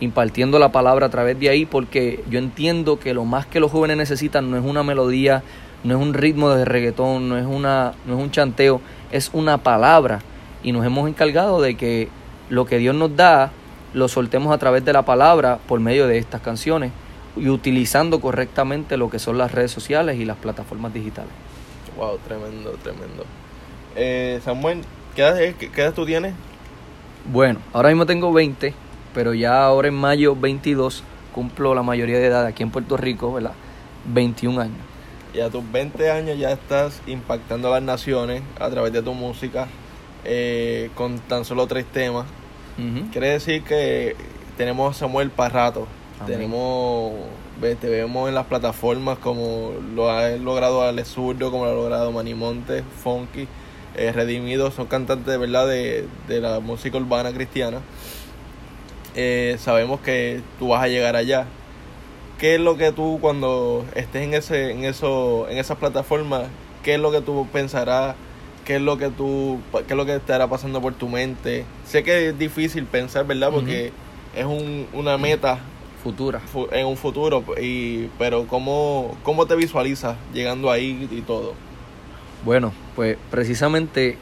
impartiendo 0.00 0.58
la 0.58 0.72
palabra 0.72 1.06
a 1.06 1.10
través 1.10 1.38
de 1.38 1.48
ahí, 1.48 1.66
porque 1.66 2.24
yo 2.30 2.38
entiendo 2.38 2.98
que 2.98 3.14
lo 3.14 3.24
más 3.24 3.46
que 3.46 3.60
los 3.60 3.70
jóvenes 3.70 3.96
necesitan 3.96 4.50
no 4.50 4.56
es 4.56 4.64
una 4.64 4.82
melodía, 4.82 5.42
no 5.84 5.96
es 5.96 6.02
un 6.02 6.14
ritmo 6.14 6.50
de 6.50 6.64
reggaetón, 6.64 7.28
no 7.28 7.36
es, 7.38 7.46
una, 7.46 7.92
no 8.06 8.16
es 8.16 8.22
un 8.22 8.30
chanteo, 8.30 8.80
es 9.10 9.30
una 9.32 9.58
palabra. 9.58 10.20
Y 10.62 10.72
nos 10.72 10.84
hemos 10.84 11.08
encargado 11.08 11.60
de 11.60 11.76
que 11.76 12.08
lo 12.48 12.66
que 12.66 12.78
Dios 12.78 12.94
nos 12.94 13.14
da 13.14 13.52
lo 13.94 14.08
soltemos 14.08 14.52
a 14.52 14.58
través 14.58 14.84
de 14.84 14.92
la 14.92 15.02
palabra 15.02 15.58
por 15.66 15.80
medio 15.80 16.06
de 16.06 16.18
estas 16.18 16.40
canciones 16.40 16.92
y 17.36 17.48
utilizando 17.48 18.20
correctamente 18.20 18.96
lo 18.96 19.08
que 19.08 19.18
son 19.18 19.38
las 19.38 19.52
redes 19.52 19.70
sociales 19.70 20.18
y 20.18 20.24
las 20.24 20.36
plataformas 20.36 20.92
digitales. 20.92 21.32
Wow, 21.96 22.18
tremendo, 22.26 22.72
tremendo. 22.82 23.24
Eh, 23.96 24.40
Samuel, 24.44 24.82
¿qué 25.18 25.24
edad, 25.24 25.54
¿qué 25.58 25.82
edad 25.82 25.94
tú 25.94 26.06
tienes? 26.06 26.32
Bueno, 27.32 27.58
ahora 27.72 27.88
mismo 27.88 28.06
tengo 28.06 28.32
20, 28.32 28.72
pero 29.12 29.34
ya 29.34 29.64
ahora 29.64 29.88
en 29.88 29.94
mayo 29.94 30.36
22 30.36 31.02
cumplo 31.34 31.74
la 31.74 31.82
mayoría 31.82 32.18
de 32.18 32.26
edad 32.26 32.46
aquí 32.46 32.62
en 32.62 32.70
Puerto 32.70 32.96
Rico, 32.96 33.32
¿verdad? 33.32 33.54
21 34.06 34.60
años. 34.60 34.76
Y 35.34 35.40
a 35.40 35.50
tus 35.50 35.70
20 35.72 36.10
años 36.12 36.38
ya 36.38 36.52
estás 36.52 37.02
impactando 37.08 37.66
a 37.66 37.72
las 37.72 37.82
naciones 37.82 38.42
a 38.60 38.70
través 38.70 38.92
de 38.92 39.02
tu 39.02 39.12
música 39.12 39.66
eh, 40.24 40.90
con 40.94 41.18
tan 41.18 41.44
solo 41.44 41.66
tres 41.66 41.86
temas. 41.86 42.26
Quiere 43.10 43.30
decir 43.30 43.64
que 43.64 44.14
tenemos 44.56 44.94
a 44.94 44.98
Samuel 45.00 45.30
para 45.30 45.48
rato. 45.48 45.88
Tenemos, 46.26 47.12
te 47.60 47.88
vemos 47.88 48.28
en 48.28 48.36
las 48.36 48.46
plataformas 48.46 49.18
como 49.18 49.72
lo 49.96 50.12
ha 50.12 50.28
logrado 50.30 50.82
Alex 50.82 51.08
Zurdo, 51.08 51.50
como 51.50 51.64
lo 51.64 51.72
ha 51.72 51.74
logrado 51.74 52.12
Manimonte, 52.12 52.84
Funky 53.02 53.48
eh, 53.96 54.12
redimidos, 54.12 54.74
son 54.74 54.86
cantantes 54.86 55.26
de 55.26 55.38
verdad 55.38 55.66
de, 55.66 56.06
la 56.28 56.60
música 56.60 56.98
urbana 56.98 57.32
cristiana. 57.32 57.80
Eh, 59.14 59.56
sabemos 59.58 60.00
que 60.00 60.40
tú 60.58 60.68
vas 60.68 60.82
a 60.82 60.88
llegar 60.88 61.16
allá. 61.16 61.46
¿Qué 62.38 62.54
es 62.54 62.60
lo 62.60 62.76
que 62.76 62.92
tú 62.92 63.18
cuando 63.20 63.84
estés 63.94 64.22
en 64.22 64.34
ese, 64.34 64.70
en 64.70 64.84
eso, 64.84 65.48
en 65.48 65.58
esas 65.58 65.78
plataformas, 65.78 66.44
qué 66.84 66.94
es 66.94 67.00
lo 67.00 67.10
que 67.10 67.20
tú 67.20 67.46
pensarás? 67.52 68.14
¿Qué 68.64 68.76
es 68.76 68.82
lo 68.82 68.98
que 68.98 69.08
tú, 69.08 69.60
qué 69.72 69.94
es 69.94 69.96
lo 69.96 70.04
que 70.04 70.14
estará 70.16 70.46
pasando 70.46 70.80
por 70.80 70.94
tu 70.94 71.08
mente? 71.08 71.64
Sé 71.86 72.04
que 72.04 72.28
es 72.28 72.38
difícil 72.38 72.84
pensar, 72.84 73.26
¿verdad? 73.26 73.50
Porque 73.50 73.92
es 74.36 74.44
un, 74.44 74.86
una 74.92 75.16
meta 75.16 75.58
futura 76.02 76.40
en 76.70 76.86
un 76.86 76.96
futuro 76.96 77.42
y 77.60 78.06
pero 78.18 78.46
cómo 78.46 79.16
cómo 79.24 79.46
te 79.46 79.56
visualizas 79.56 80.16
llegando 80.32 80.70
ahí 80.70 81.08
y 81.10 81.22
todo 81.22 81.54
bueno, 82.44 82.72
pues 82.98 83.16
precisamente 83.30 84.18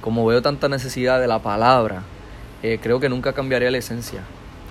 como 0.00 0.24
veo 0.24 0.40
tanta 0.40 0.70
necesidad 0.70 1.20
de 1.20 1.26
la 1.26 1.40
palabra, 1.40 2.04
eh, 2.62 2.78
creo 2.82 2.98
que 2.98 3.10
nunca 3.10 3.34
cambiaría 3.34 3.70
la 3.70 3.76
esencia. 3.76 4.22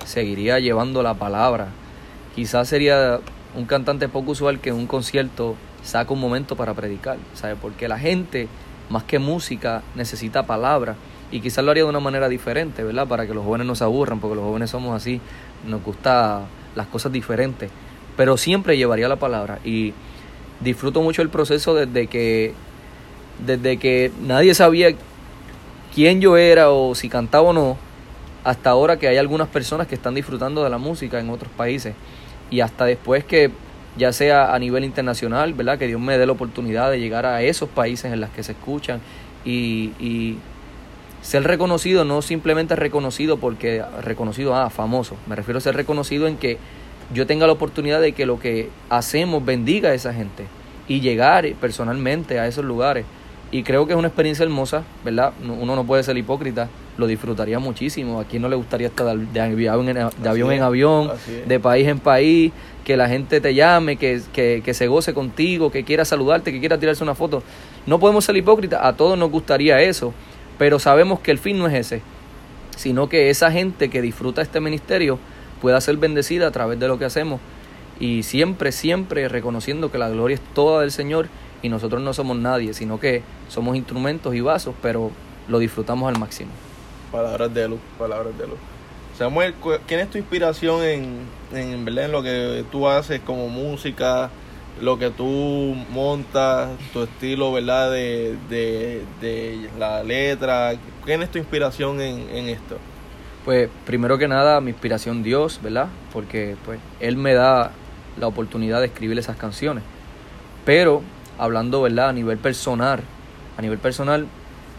Seguiría 0.04 0.58
llevando 0.58 1.04
la 1.04 1.14
palabra. 1.14 1.68
Quizás 2.34 2.66
sería 2.66 3.20
un 3.54 3.66
cantante 3.66 4.08
poco 4.08 4.32
usual 4.32 4.58
que 4.58 4.70
en 4.70 4.74
un 4.74 4.88
concierto 4.88 5.54
saca 5.84 6.12
un 6.12 6.18
momento 6.18 6.56
para 6.56 6.74
predicar, 6.74 7.16
¿sabes? 7.34 7.56
Porque 7.62 7.86
la 7.86 7.96
gente, 7.96 8.48
más 8.90 9.04
que 9.04 9.20
música, 9.20 9.82
necesita 9.94 10.42
palabra. 10.42 10.96
Y 11.30 11.40
quizás 11.40 11.64
lo 11.64 11.70
haría 11.70 11.84
de 11.84 11.90
una 11.90 12.00
manera 12.00 12.28
diferente, 12.28 12.82
¿verdad? 12.82 13.06
Para 13.06 13.24
que 13.24 13.34
los 13.34 13.44
jóvenes 13.44 13.68
no 13.68 13.76
se 13.76 13.84
aburran, 13.84 14.18
porque 14.18 14.34
los 14.34 14.44
jóvenes 14.44 14.70
somos 14.70 14.96
así, 14.96 15.20
nos 15.64 15.80
gusta 15.84 16.40
las 16.74 16.88
cosas 16.88 17.12
diferentes. 17.12 17.70
Pero 18.16 18.36
siempre 18.36 18.76
llevaría 18.76 19.06
la 19.06 19.20
palabra. 19.20 19.60
Y 19.64 19.94
disfruto 20.58 21.02
mucho 21.02 21.22
el 21.22 21.28
proceso 21.28 21.76
desde 21.76 22.08
que 22.08 22.52
desde 23.38 23.78
que 23.78 24.12
nadie 24.22 24.54
sabía 24.54 24.94
quién 25.94 26.20
yo 26.20 26.36
era 26.36 26.70
o 26.70 26.94
si 26.94 27.08
cantaba 27.08 27.50
o 27.50 27.52
no, 27.52 27.76
hasta 28.42 28.70
ahora 28.70 28.98
que 28.98 29.08
hay 29.08 29.16
algunas 29.16 29.48
personas 29.48 29.86
que 29.86 29.94
están 29.94 30.14
disfrutando 30.14 30.62
de 30.64 30.70
la 30.70 30.78
música 30.78 31.18
en 31.18 31.30
otros 31.30 31.50
países. 31.52 31.94
Y 32.50 32.60
hasta 32.60 32.84
después 32.84 33.24
que 33.24 33.50
ya 33.96 34.12
sea 34.12 34.54
a 34.54 34.58
nivel 34.58 34.84
internacional, 34.84 35.54
¿verdad? 35.54 35.78
Que 35.78 35.86
Dios 35.86 36.00
me 36.00 36.18
dé 36.18 36.26
la 36.26 36.32
oportunidad 36.32 36.90
de 36.90 37.00
llegar 37.00 37.26
a 37.26 37.42
esos 37.42 37.68
países 37.68 38.12
en 38.12 38.20
los 38.20 38.30
que 38.30 38.42
se 38.42 38.52
escuchan 38.52 39.00
y, 39.44 39.92
y 39.98 40.38
ser 41.22 41.44
reconocido, 41.44 42.04
no 42.04 42.20
simplemente 42.20 42.76
reconocido 42.76 43.38
porque 43.38 43.82
reconocido, 44.02 44.54
ah, 44.54 44.68
famoso, 44.68 45.16
me 45.26 45.36
refiero 45.36 45.58
a 45.58 45.60
ser 45.60 45.74
reconocido 45.74 46.26
en 46.26 46.36
que 46.36 46.58
yo 47.12 47.26
tenga 47.26 47.46
la 47.46 47.52
oportunidad 47.52 48.00
de 48.00 48.12
que 48.12 48.26
lo 48.26 48.38
que 48.38 48.68
hacemos 48.90 49.44
bendiga 49.44 49.90
a 49.90 49.94
esa 49.94 50.12
gente 50.12 50.44
y 50.86 51.00
llegar 51.00 51.46
personalmente 51.60 52.38
a 52.38 52.46
esos 52.46 52.64
lugares 52.64 53.06
y 53.54 53.62
creo 53.62 53.86
que 53.86 53.92
es 53.92 53.96
una 53.96 54.08
experiencia 54.08 54.42
hermosa, 54.42 54.82
¿verdad? 55.04 55.32
Uno 55.40 55.76
no 55.76 55.84
puede 55.84 56.02
ser 56.02 56.16
hipócrita, 56.16 56.68
lo 56.98 57.06
disfrutaría 57.06 57.60
muchísimo. 57.60 58.18
A 58.18 58.24
quien 58.24 58.42
no 58.42 58.48
le 58.48 58.56
gustaría 58.56 58.88
estar 58.88 59.16
de 59.16 59.40
avión 59.40 59.88
en, 59.88 59.94
de 59.94 60.28
avión, 60.28 60.50
en 60.50 60.60
avión, 60.60 61.12
de 61.46 61.60
país 61.60 61.86
en 61.86 62.00
país, 62.00 62.50
que 62.84 62.96
la 62.96 63.08
gente 63.08 63.40
te 63.40 63.54
llame, 63.54 63.94
que, 63.94 64.20
que, 64.32 64.60
que, 64.64 64.74
se 64.74 64.88
goce 64.88 65.14
contigo, 65.14 65.70
que 65.70 65.84
quiera 65.84 66.04
saludarte, 66.04 66.50
que 66.50 66.58
quiera 66.58 66.78
tirarse 66.78 67.04
una 67.04 67.14
foto. 67.14 67.44
No 67.86 68.00
podemos 68.00 68.24
ser 68.24 68.36
hipócritas, 68.36 68.80
a 68.82 68.94
todos 68.94 69.16
nos 69.16 69.30
gustaría 69.30 69.80
eso, 69.80 70.12
pero 70.58 70.80
sabemos 70.80 71.20
que 71.20 71.30
el 71.30 71.38
fin 71.38 71.56
no 71.56 71.68
es 71.68 71.74
ese, 71.74 72.02
sino 72.76 73.08
que 73.08 73.30
esa 73.30 73.52
gente 73.52 73.88
que 73.88 74.02
disfruta 74.02 74.42
este 74.42 74.58
ministerio 74.58 75.20
pueda 75.62 75.80
ser 75.80 75.96
bendecida 75.98 76.48
a 76.48 76.50
través 76.50 76.80
de 76.80 76.88
lo 76.88 76.98
que 76.98 77.04
hacemos 77.04 77.40
y 78.00 78.24
siempre, 78.24 78.72
siempre 78.72 79.28
reconociendo 79.28 79.92
que 79.92 79.98
la 79.98 80.08
gloria 80.08 80.34
es 80.34 80.40
toda 80.54 80.80
del 80.80 80.90
Señor 80.90 81.28
y 81.64 81.70
nosotros 81.70 82.02
no 82.02 82.12
somos 82.12 82.36
nadie, 82.36 82.74
sino 82.74 83.00
que 83.00 83.22
somos 83.48 83.74
instrumentos 83.74 84.34
y 84.34 84.42
vasos, 84.42 84.74
pero 84.82 85.10
lo 85.48 85.58
disfrutamos 85.58 86.12
al 86.12 86.20
máximo. 86.20 86.50
Palabras 87.10 87.54
de 87.54 87.68
luz, 87.68 87.80
palabras 87.98 88.36
de 88.36 88.46
luz. 88.46 88.58
Samuel, 89.16 89.54
¿quién 89.86 90.00
es 90.00 90.10
tu 90.10 90.18
inspiración 90.18 90.84
en, 90.84 91.20
en, 91.54 91.88
en 91.88 92.12
lo 92.12 92.22
que 92.22 92.66
tú 92.70 92.86
haces 92.86 93.22
como 93.22 93.48
música, 93.48 94.28
lo 94.82 94.98
que 94.98 95.08
tú 95.08 95.74
montas, 95.90 96.68
tu 96.92 97.04
estilo, 97.04 97.50
¿verdad? 97.52 97.90
De, 97.90 98.36
de, 98.50 99.70
la 99.78 100.02
letra. 100.02 100.74
¿Quién 101.06 101.22
es 101.22 101.30
tu 101.30 101.38
inspiración 101.38 101.98
en, 102.02 102.28
en, 102.28 102.50
esto? 102.50 102.76
Pues 103.46 103.70
primero 103.86 104.18
que 104.18 104.28
nada, 104.28 104.60
mi 104.60 104.72
inspiración 104.72 105.22
Dios, 105.22 105.60
¿verdad? 105.62 105.86
Porque 106.12 106.56
pues 106.66 106.78
Él 107.00 107.16
me 107.16 107.32
da 107.32 107.70
la 108.18 108.26
oportunidad 108.26 108.80
de 108.80 108.88
escribir 108.88 109.18
esas 109.18 109.38
canciones. 109.38 109.82
Pero 110.66 111.02
hablando, 111.38 111.82
¿verdad? 111.82 112.10
A 112.10 112.12
nivel 112.12 112.38
personal, 112.38 113.00
a 113.56 113.62
nivel 113.62 113.78
personal, 113.78 114.26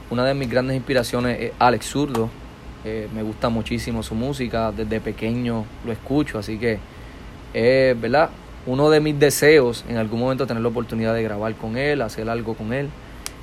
una 0.09 0.23
de 0.25 0.33
mis 0.33 0.49
grandes 0.49 0.75
inspiraciones 0.75 1.41
es 1.41 1.51
Alex 1.59 1.87
Zurdo. 1.87 2.29
Eh, 2.83 3.07
me 3.15 3.23
gusta 3.23 3.49
muchísimo 3.49 4.03
su 4.03 4.13
música, 4.13 4.71
desde 4.71 5.01
pequeño 5.01 5.65
lo 5.83 5.91
escucho, 5.91 6.37
así 6.37 6.59
que 6.59 6.77
es, 7.53 7.99
¿verdad? 7.99 8.29
Uno 8.67 8.89
de 8.89 8.99
mis 8.99 9.17
deseos 9.19 9.83
en 9.89 9.97
algún 9.97 10.19
momento 10.19 10.45
tener 10.45 10.61
la 10.61 10.69
oportunidad 10.69 11.13
de 11.15 11.23
grabar 11.23 11.55
con 11.55 11.77
él, 11.77 12.01
hacer 12.01 12.29
algo 12.29 12.53
con 12.53 12.73
él. 12.73 12.89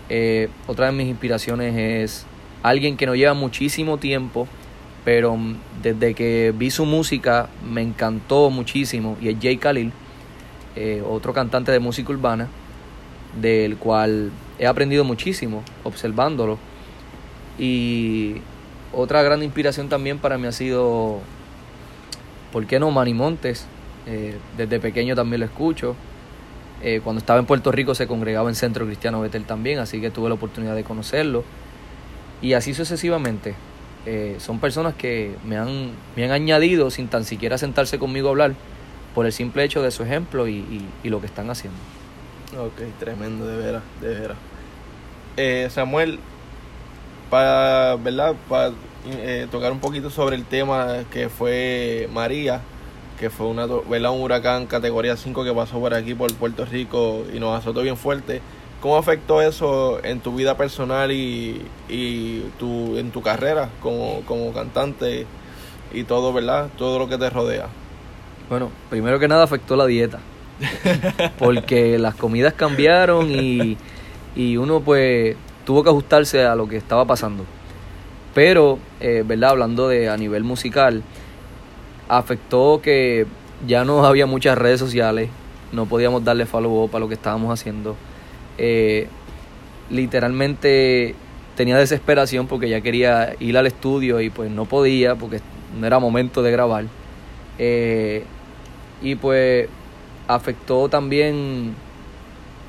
Eh, 0.08 0.48
otra 0.66 0.86
de 0.86 0.92
mis 0.92 1.08
inspiraciones 1.08 1.74
es 1.76 2.26
alguien 2.62 2.96
que 2.96 3.06
no 3.06 3.16
lleva 3.16 3.34
muchísimo 3.34 3.98
tiempo, 3.98 4.46
pero 5.04 5.36
desde 5.82 6.14
que 6.14 6.52
vi 6.56 6.70
su 6.70 6.84
música 6.84 7.48
me 7.68 7.82
encantó 7.82 8.50
muchísimo 8.50 9.16
y 9.20 9.28
es 9.28 9.36
Jay 9.42 9.56
Khalil, 9.56 9.92
eh, 10.76 11.02
otro 11.08 11.32
cantante 11.32 11.72
de 11.72 11.80
música 11.80 12.12
urbana 12.12 12.48
del 13.40 13.76
cual 13.76 14.30
he 14.58 14.66
aprendido 14.66 15.04
muchísimo 15.04 15.62
observándolo. 15.84 16.58
Y 17.58 18.36
otra 18.92 19.22
gran 19.22 19.42
inspiración 19.42 19.88
también 19.88 20.18
para 20.18 20.38
mí 20.38 20.46
ha 20.46 20.52
sido, 20.52 21.20
¿por 22.52 22.66
qué 22.66 22.78
no? 22.78 22.90
Manny 22.90 23.14
Montes. 23.14 23.66
Eh, 24.06 24.36
desde 24.56 24.80
pequeño 24.80 25.14
también 25.14 25.40
lo 25.40 25.46
escucho. 25.46 25.96
Eh, 26.82 27.00
cuando 27.02 27.20
estaba 27.20 27.38
en 27.38 27.46
Puerto 27.46 27.70
Rico 27.70 27.94
se 27.94 28.08
congregaba 28.08 28.48
en 28.48 28.56
Centro 28.56 28.84
Cristiano 28.86 29.20
Betel 29.20 29.44
también, 29.44 29.78
así 29.78 30.00
que 30.00 30.10
tuve 30.10 30.28
la 30.28 30.34
oportunidad 30.34 30.74
de 30.74 30.84
conocerlo. 30.84 31.44
Y 32.40 32.54
así 32.54 32.74
sucesivamente. 32.74 33.54
Eh, 34.04 34.36
son 34.40 34.58
personas 34.58 34.94
que 34.94 35.36
me 35.46 35.56
han, 35.56 35.92
me 36.16 36.24
han 36.24 36.32
añadido 36.32 36.90
sin 36.90 37.06
tan 37.06 37.24
siquiera 37.24 37.56
sentarse 37.56 38.00
conmigo 38.00 38.26
a 38.28 38.30
hablar 38.32 38.54
por 39.14 39.26
el 39.26 39.32
simple 39.32 39.62
hecho 39.62 39.80
de 39.80 39.92
su 39.92 40.02
ejemplo 40.02 40.48
y, 40.48 40.88
y, 41.04 41.08
lo 41.08 41.20
que 41.20 41.26
están 41.26 41.50
haciendo. 41.50 41.78
Ok, 42.58 42.82
tremendo, 42.98 43.46
de 43.46 43.56
veras, 43.56 43.82
de 44.02 44.08
veras. 44.08 44.36
Eh, 45.38 45.68
Samuel, 45.70 46.18
para, 47.30 47.96
¿verdad? 47.96 48.34
Para 48.46 48.72
eh, 49.06 49.46
tocar 49.50 49.72
un 49.72 49.80
poquito 49.80 50.10
sobre 50.10 50.36
el 50.36 50.44
tema 50.44 51.04
que 51.10 51.30
fue 51.30 52.10
María, 52.12 52.60
que 53.18 53.30
fue 53.30 53.46
una, 53.46 53.64
¿verdad? 53.64 54.10
un 54.10 54.20
huracán 54.20 54.66
categoría 54.66 55.16
5 55.16 55.44
que 55.44 55.52
pasó 55.54 55.80
por 55.80 55.94
aquí, 55.94 56.14
por 56.14 56.34
Puerto 56.34 56.66
Rico, 56.66 57.24
y 57.32 57.40
nos 57.40 57.58
azotó 57.58 57.80
bien 57.80 57.96
fuerte. 57.96 58.42
¿Cómo 58.82 58.98
afectó 58.98 59.40
eso 59.40 60.04
en 60.04 60.20
tu 60.20 60.34
vida 60.34 60.58
personal 60.58 61.10
y, 61.10 61.62
y 61.88 62.40
tu, 62.58 62.98
en 62.98 63.12
tu 63.12 63.22
carrera 63.22 63.70
como, 63.80 64.20
como 64.26 64.52
cantante 64.52 65.24
y 65.94 66.04
todo, 66.04 66.34
¿verdad? 66.34 66.68
Todo 66.76 66.98
lo 66.98 67.08
que 67.08 67.16
te 67.16 67.30
rodea. 67.30 67.68
Bueno, 68.50 68.70
primero 68.90 69.18
que 69.18 69.28
nada 69.28 69.44
afectó 69.44 69.74
la 69.74 69.86
dieta. 69.86 70.18
Porque 71.38 71.98
las 71.98 72.14
comidas 72.14 72.54
cambiaron 72.54 73.30
y, 73.30 73.76
y, 74.36 74.56
uno 74.56 74.80
pues 74.80 75.36
tuvo 75.64 75.82
que 75.82 75.90
ajustarse 75.90 76.44
a 76.44 76.54
lo 76.54 76.68
que 76.68 76.76
estaba 76.76 77.04
pasando. 77.04 77.44
Pero, 78.34 78.78
eh, 79.00 79.24
¿verdad? 79.26 79.50
Hablando 79.50 79.88
de 79.88 80.08
a 80.08 80.16
nivel 80.16 80.44
musical, 80.44 81.02
afectó 82.08 82.80
que 82.82 83.26
ya 83.66 83.84
no 83.84 84.04
había 84.04 84.26
muchas 84.26 84.56
redes 84.56 84.80
sociales, 84.80 85.28
no 85.70 85.86
podíamos 85.86 86.24
darle 86.24 86.46
follow 86.46 86.84
up 86.84 86.96
a 86.96 86.98
lo 86.98 87.08
que 87.08 87.14
estábamos 87.14 87.52
haciendo 87.52 87.96
eh, 88.58 89.08
literalmente 89.90 91.14
tenía 91.56 91.76
desesperación 91.76 92.46
porque 92.46 92.68
ya 92.68 92.80
quería 92.80 93.34
ir 93.40 93.56
al 93.58 93.66
estudio 93.66 94.20
y 94.20 94.30
pues 94.30 94.50
no 94.50 94.64
podía 94.64 95.14
porque 95.16 95.40
no 95.78 95.86
era 95.86 95.98
momento 95.98 96.42
de 96.42 96.50
grabar. 96.50 96.84
Eh, 97.58 98.24
y 99.02 99.14
pues 99.16 99.68
afectó 100.28 100.88
también 100.88 101.74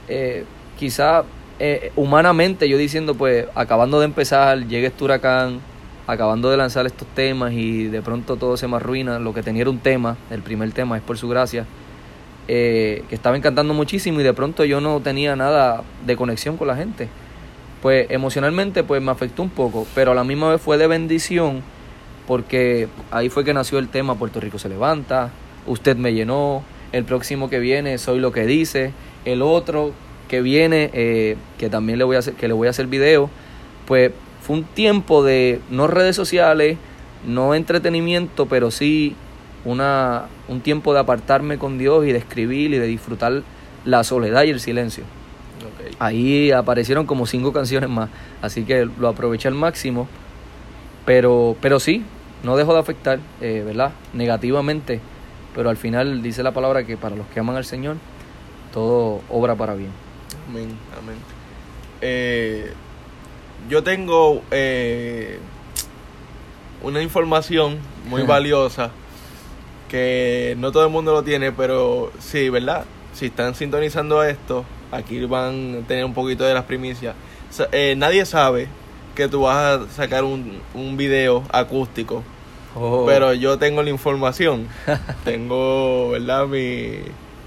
eh, 0.07 0.45
quizá 0.77 1.23
eh, 1.59 1.91
humanamente 1.95 2.67
yo 2.67 2.77
diciendo 2.77 3.15
pues 3.15 3.45
acabando 3.55 3.99
de 3.99 4.05
empezar 4.05 4.67
llega 4.67 4.87
este 4.87 5.03
huracán 5.03 5.59
acabando 6.07 6.49
de 6.49 6.57
lanzar 6.57 6.85
estos 6.85 7.07
temas 7.09 7.53
y 7.53 7.87
de 7.87 8.01
pronto 8.01 8.35
todo 8.35 8.57
se 8.57 8.67
me 8.67 8.75
arruina 8.75 9.19
lo 9.19 9.33
que 9.33 9.43
tenía 9.43 9.61
era 9.61 9.69
un 9.69 9.79
tema 9.79 10.17
el 10.29 10.41
primer 10.41 10.71
tema 10.71 10.97
es 10.97 11.03
por 11.03 11.17
su 11.17 11.29
gracia 11.29 11.65
eh, 12.49 13.05
que 13.07 13.15
estaba 13.15 13.37
encantando 13.37 13.73
muchísimo 13.73 14.19
y 14.19 14.23
de 14.23 14.33
pronto 14.33 14.65
yo 14.65 14.81
no 14.81 14.99
tenía 14.99 15.33
nada 15.37 15.81
de 16.05 16.17
conexión 16.17 16.57
con 16.57 16.67
la 16.67 16.75
gente. 16.75 17.07
Pues 17.81 18.07
emocionalmente 18.09 18.83
pues 18.83 19.01
me 19.01 19.11
afectó 19.11 19.43
un 19.43 19.49
poco, 19.49 19.87
pero 19.95 20.11
a 20.11 20.15
la 20.15 20.23
misma 20.23 20.49
vez 20.51 20.61
fue 20.61 20.77
de 20.77 20.87
bendición 20.87 21.61
porque 22.27 22.87
ahí 23.11 23.29
fue 23.29 23.45
que 23.45 23.53
nació 23.53 23.79
el 23.79 23.89
tema 23.89 24.15
Puerto 24.15 24.39
Rico 24.39 24.59
se 24.59 24.69
levanta, 24.69 25.31
usted 25.67 25.95
me 25.97 26.13
llenó, 26.13 26.63
el 26.93 27.03
próximo 27.03 27.49
que 27.49 27.59
viene 27.59 27.97
soy 27.97 28.19
lo 28.19 28.31
que 28.31 28.45
dice, 28.45 28.93
el 29.25 29.41
otro 29.41 29.91
que 30.29 30.41
viene 30.41 30.89
eh, 30.93 31.35
que 31.57 31.69
también 31.69 31.97
le 31.97 32.05
voy 32.05 32.15
a 32.15 32.19
hacer, 32.19 32.35
que 32.35 32.47
le 32.47 32.53
voy 32.53 32.67
a 32.67 32.69
hacer 32.69 32.87
video, 32.87 33.29
pues 33.85 34.11
fue 34.41 34.57
un 34.57 34.63
tiempo 34.63 35.23
de 35.23 35.59
no 35.69 35.87
redes 35.87 36.15
sociales, 36.15 36.77
no 37.27 37.55
entretenimiento, 37.55 38.45
pero 38.45 38.71
sí 38.71 39.15
una, 39.65 40.25
un 40.47 40.61
tiempo 40.61 40.93
de 40.93 40.99
apartarme 40.99 41.57
con 41.57 41.77
Dios 41.77 42.05
y 42.05 42.11
de 42.11 42.19
escribir 42.19 42.73
y 42.73 42.77
de 42.77 42.87
disfrutar 42.87 43.43
la 43.85 44.03
soledad 44.03 44.43
y 44.43 44.51
el 44.51 44.59
silencio. 44.59 45.03
Ahí 45.99 46.51
aparecieron 46.51 47.05
como 47.05 47.25
cinco 47.25 47.53
canciones 47.53 47.89
más, 47.89 48.09
así 48.41 48.63
que 48.63 48.87
lo 48.99 49.07
aproveché 49.07 49.47
al 49.47 49.53
máximo, 49.53 50.07
pero, 51.05 51.55
pero 51.61 51.79
sí, 51.79 52.03
no 52.43 52.57
dejó 52.57 52.73
de 52.73 52.79
afectar, 52.79 53.19
eh, 53.41 53.63
¿verdad? 53.65 53.91
Negativamente, 54.13 54.99
pero 55.55 55.69
al 55.69 55.77
final 55.77 56.21
dice 56.21 56.43
la 56.43 56.51
palabra 56.51 56.85
que 56.85 56.97
para 56.97 57.15
los 57.15 57.27
que 57.27 57.39
aman 57.39 57.55
al 57.55 57.65
Señor, 57.65 57.97
todo 58.73 59.21
obra 59.29 59.55
para 59.55 59.75
bien. 59.75 59.91
Amén, 60.49 60.69
amén. 61.01 61.17
Eh, 62.01 62.73
yo 63.69 63.83
tengo 63.83 64.41
eh, 64.51 65.39
una 66.81 67.01
información 67.01 67.77
muy 68.09 68.21
valiosa 68.27 68.91
que 69.89 70.55
no 70.57 70.71
todo 70.71 70.85
el 70.85 70.89
mundo 70.89 71.13
lo 71.13 71.23
tiene, 71.23 71.51
pero 71.51 72.11
sí, 72.19 72.49
¿verdad? 72.49 72.85
Si 73.13 73.27
están 73.27 73.53
sintonizando 73.53 74.23
esto, 74.23 74.65
aquí 74.91 75.23
van 75.25 75.81
a 75.83 75.87
tener 75.87 76.03
un 76.03 76.13
poquito 76.13 76.43
de 76.43 76.53
las 76.53 76.63
primicias. 76.63 77.15
Eh, 77.71 77.93
nadie 77.95 78.25
sabe 78.25 78.67
que 79.13 79.27
tú 79.27 79.41
vas 79.41 79.55
a 79.55 79.89
sacar 79.89 80.23
un, 80.23 80.59
un 80.73 80.97
video 80.97 81.43
acústico, 81.51 82.23
oh. 82.75 83.05
pero 83.05 83.33
yo 83.33 83.57
tengo 83.57 83.83
la 83.83 83.89
información. 83.89 84.67
tengo, 85.25 86.09
¿verdad? 86.09 86.47
Mi, 86.47 86.99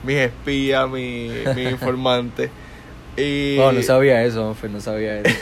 mis 0.04 0.16
espías, 0.16 0.88
mi, 0.88 1.30
mi 1.54 1.62
informante. 1.70 2.50
Y... 3.16 3.56
No, 3.58 3.72
no 3.72 3.82
sabía 3.82 4.22
eso, 4.24 4.54
no 4.70 4.80
sabía 4.80 5.20
eso. 5.20 5.34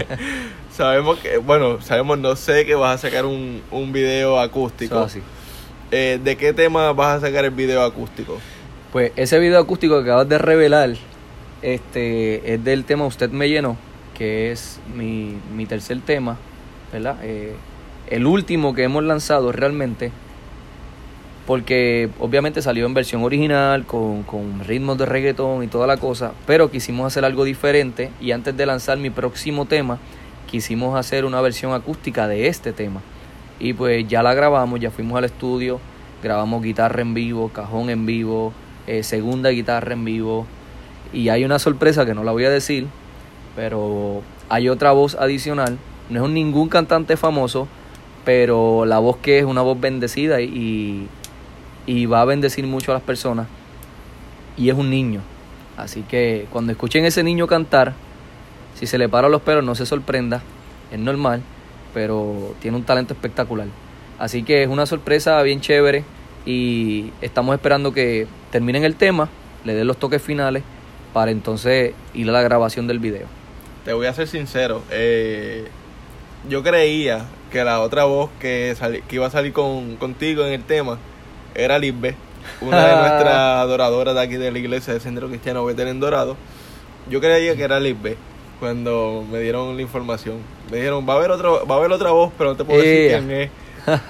sabemos 0.72 1.18
que, 1.18 1.38
bueno, 1.38 1.80
sabemos, 1.80 2.18
no 2.18 2.36
sé 2.36 2.64
que 2.64 2.76
vas 2.76 2.94
a 2.94 3.08
sacar 3.08 3.24
un, 3.24 3.60
un 3.72 3.92
video 3.92 4.38
acústico. 4.38 4.98
así. 4.98 5.20
Eh, 5.90 6.20
¿de 6.22 6.36
qué 6.36 6.52
tema 6.52 6.92
vas 6.92 7.18
a 7.18 7.26
sacar 7.26 7.44
el 7.44 7.50
video 7.50 7.82
acústico? 7.82 8.38
Pues 8.92 9.12
ese 9.16 9.38
video 9.38 9.58
acústico 9.58 9.96
que 9.96 10.10
acabas 10.10 10.28
de 10.28 10.38
revelar 10.38 10.94
este, 11.62 12.54
es 12.54 12.62
del 12.62 12.84
tema 12.84 13.06
Usted 13.06 13.30
me 13.30 13.48
llenó, 13.48 13.76
que 14.16 14.52
es 14.52 14.80
mi, 14.94 15.38
mi 15.54 15.66
tercer 15.66 16.00
tema, 16.00 16.36
¿verdad? 16.92 17.16
Eh, 17.22 17.54
el 18.10 18.26
último 18.26 18.74
que 18.74 18.84
hemos 18.84 19.04
lanzado 19.04 19.52
realmente, 19.52 20.12
porque 21.46 22.10
obviamente 22.20 22.62
salió 22.62 22.86
en 22.86 22.94
versión 22.94 23.22
original, 23.22 23.86
con, 23.86 24.22
con 24.22 24.60
ritmos 24.64 24.98
de 24.98 25.06
reggaetón 25.06 25.64
y 25.64 25.66
toda 25.66 25.86
la 25.86 25.96
cosa, 25.96 26.32
pero 26.46 26.70
quisimos 26.70 27.06
hacer 27.06 27.24
algo 27.24 27.44
diferente 27.44 28.10
y 28.20 28.32
antes 28.32 28.56
de 28.56 28.66
lanzar 28.66 28.98
mi 28.98 29.10
próximo 29.10 29.66
tema, 29.66 29.98
quisimos 30.48 30.98
hacer 30.98 31.24
una 31.24 31.40
versión 31.40 31.72
acústica 31.72 32.26
de 32.26 32.48
este 32.48 32.72
tema. 32.72 33.00
Y 33.60 33.72
pues 33.72 34.06
ya 34.08 34.22
la 34.22 34.34
grabamos, 34.34 34.80
ya 34.80 34.90
fuimos 34.90 35.18
al 35.18 35.24
estudio, 35.24 35.80
grabamos 36.22 36.62
guitarra 36.62 37.02
en 37.02 37.14
vivo, 37.14 37.48
cajón 37.48 37.90
en 37.90 38.06
vivo, 38.06 38.52
eh, 38.86 39.02
segunda 39.02 39.50
guitarra 39.50 39.92
en 39.92 40.04
vivo. 40.04 40.46
Y 41.12 41.28
hay 41.28 41.44
una 41.44 41.58
sorpresa 41.58 42.04
que 42.04 42.14
no 42.14 42.24
la 42.24 42.32
voy 42.32 42.44
a 42.44 42.50
decir, 42.50 42.86
pero 43.56 44.22
hay 44.48 44.68
otra 44.68 44.92
voz 44.92 45.14
adicional. 45.14 45.78
No 46.10 46.26
es 46.26 46.30
ningún 46.30 46.68
cantante 46.68 47.16
famoso, 47.16 47.68
pero 48.24 48.84
la 48.84 48.98
voz 48.98 49.16
que 49.18 49.38
es 49.38 49.44
una 49.44 49.62
voz 49.62 49.80
bendecida 49.80 50.40
y, 50.40 51.08
y 51.86 52.06
va 52.06 52.22
a 52.22 52.24
bendecir 52.24 52.66
mucho 52.66 52.92
a 52.92 52.94
las 52.94 53.02
personas. 53.02 53.46
Y 54.56 54.68
es 54.68 54.74
un 54.74 54.90
niño. 54.90 55.20
Así 55.76 56.02
que 56.02 56.46
cuando 56.50 56.72
escuchen 56.72 57.04
ese 57.04 57.22
niño 57.22 57.46
cantar, 57.46 57.94
si 58.74 58.86
se 58.86 58.98
le 58.98 59.08
paran 59.08 59.30
los 59.30 59.42
pelos, 59.42 59.64
no 59.64 59.74
se 59.74 59.86
sorprenda, 59.86 60.42
es 60.90 60.98
normal 60.98 61.42
pero 61.94 62.54
tiene 62.60 62.76
un 62.76 62.84
talento 62.84 63.14
espectacular. 63.14 63.66
Así 64.18 64.42
que 64.42 64.62
es 64.62 64.68
una 64.68 64.86
sorpresa 64.86 65.42
bien 65.42 65.60
chévere 65.60 66.04
y 66.46 67.12
estamos 67.20 67.54
esperando 67.54 67.92
que 67.92 68.26
terminen 68.50 68.84
el 68.84 68.94
tema, 68.94 69.28
le 69.64 69.74
den 69.74 69.86
los 69.86 69.96
toques 69.96 70.22
finales 70.22 70.62
para 71.12 71.30
entonces 71.30 71.94
ir 72.14 72.28
a 72.28 72.32
la 72.32 72.42
grabación 72.42 72.86
del 72.86 72.98
video. 72.98 73.26
Te 73.84 73.92
voy 73.92 74.06
a 74.06 74.12
ser 74.12 74.28
sincero, 74.28 74.82
eh, 74.90 75.68
yo 76.48 76.62
creía 76.62 77.24
que 77.50 77.64
la 77.64 77.80
otra 77.80 78.04
voz 78.04 78.30
que, 78.40 78.74
que 79.08 79.16
iba 79.16 79.26
a 79.26 79.30
salir 79.30 79.52
con, 79.52 79.96
contigo 79.96 80.44
en 80.44 80.52
el 80.52 80.64
tema 80.64 80.98
era 81.54 81.78
Lisbe, 81.78 82.14
una 82.60 82.86
de 82.86 82.96
nuestras 82.96 83.34
adoradoras 83.34 84.14
de 84.14 84.20
aquí 84.20 84.36
de 84.36 84.50
la 84.50 84.58
iglesia 84.58 84.94
de 84.94 85.00
Centro 85.00 85.28
Cristiano 85.28 85.64
Betel 85.64 85.88
en 85.88 86.00
Dorado. 86.00 86.36
Yo 87.10 87.20
creía 87.20 87.56
que 87.56 87.62
era 87.62 87.80
Lisbe 87.80 88.16
cuando 88.60 89.24
me 89.30 89.40
dieron 89.40 89.76
la 89.76 89.82
información. 89.82 90.38
Me 90.70 90.78
dijeron, 90.78 91.08
va 91.08 91.14
a 91.14 91.16
haber 91.16 91.30
otro, 91.30 91.66
va 91.66 91.76
a 91.76 91.78
haber 91.78 91.92
otra 91.92 92.10
voz, 92.10 92.32
pero 92.36 92.50
no 92.50 92.56
te 92.56 92.64
puedo 92.64 92.80
decir 92.80 93.10
quién 93.10 93.30
es. 93.30 93.50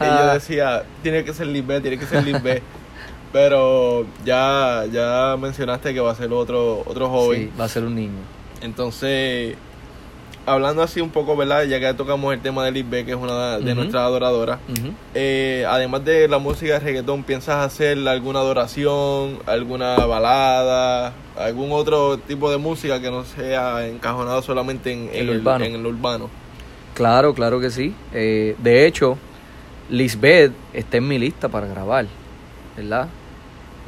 y 0.01 0.05
yo 0.05 0.33
decía, 0.35 0.85
tiene 1.03 1.25
que 1.25 1.33
ser 1.33 1.47
Lisbeth, 1.47 1.83
tiene 1.83 1.99
que 1.99 2.07
ser 2.07 2.25
Lisbeth. 2.25 2.63
pero 3.33 4.07
ya, 4.25 4.85
ya 4.91 5.37
mencionaste 5.39 5.93
que 5.93 6.01
va 6.01 6.13
a 6.13 6.15
ser 6.15 6.33
otro, 6.33 6.83
otro 6.87 7.09
joven. 7.09 7.51
Sí, 7.51 7.53
va 7.59 7.65
a 7.65 7.69
ser 7.69 7.85
un 7.85 7.95
niño. 7.95 8.21
Entonces, 8.61 9.57
hablando 10.49 10.83
así 10.83 11.01
un 11.01 11.11
poco, 11.11 11.37
¿verdad? 11.37 11.65
Ya 11.65 11.79
que 11.79 11.93
tocamos 11.95 12.33
el 12.35 12.41
tema 12.41 12.65
de 12.65 12.73
Lisbeth, 12.73 13.07
que 13.07 13.13
es 13.13 13.17
una 13.17 13.59
de 13.59 13.75
nuestras 13.75 14.03
adoradoras. 14.03 14.59
Eh, 15.15 15.65
además 15.69 16.05
de 16.05 16.29
la 16.29 16.39
música 16.39 16.75
de 16.75 16.81
reggaetón, 16.81 17.23
¿piensas 17.25 17.65
hacer 17.65 17.99
alguna 18.09 18.41
adoración, 18.41 19.39
alguna 19.47 19.97
balada, 20.07 21.13
algún 21.37 21.73
otro 21.73 22.19
tipo 22.19 22.51
de 22.51 22.59
música 22.59 23.01
que 23.01 23.11
no 23.11 23.25
sea 23.25 23.87
encajonado 23.87 24.43
solamente 24.43 24.93
en, 24.93 25.09
en 25.13 25.15
El 25.15 25.29
el, 25.31 25.37
urbano. 25.41 25.65
en 25.65 25.75
el 25.75 25.87
urbano? 25.87 26.31
Claro, 26.95 27.35
claro 27.35 27.61
que 27.61 27.71
sí. 27.71 27.95
Eh, 28.13 28.57
de 28.59 28.87
hecho, 28.87 29.17
Lisbeth 29.91 30.53
está 30.73 30.97
en 30.97 31.09
mi 31.09 31.19
lista 31.19 31.49
para 31.49 31.67
grabar, 31.67 32.07
¿verdad? 32.77 33.09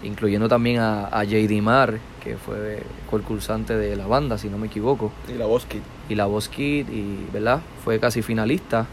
Incluyendo 0.02 0.48
también 0.48 0.78
a, 0.78 1.06
a 1.06 1.24
JD 1.24 1.60
Mar, 1.60 1.98
que 2.22 2.36
fue 2.36 2.82
concursante 3.10 3.76
de 3.76 3.96
la 3.96 4.06
banda, 4.06 4.38
si 4.38 4.48
no 4.48 4.58
me 4.58 4.66
equivoco, 4.66 5.10
Y 5.28 5.34
la 5.38 5.46
voz 5.46 5.66
kit. 5.66 5.82
y 6.08 6.14
la 6.14 6.26
voz 6.26 6.48
Kid, 6.48 6.88
y, 6.88 7.26
¿verdad? 7.32 7.60
Fue 7.84 7.98
casi 7.98 8.22
finalista, 8.22 8.86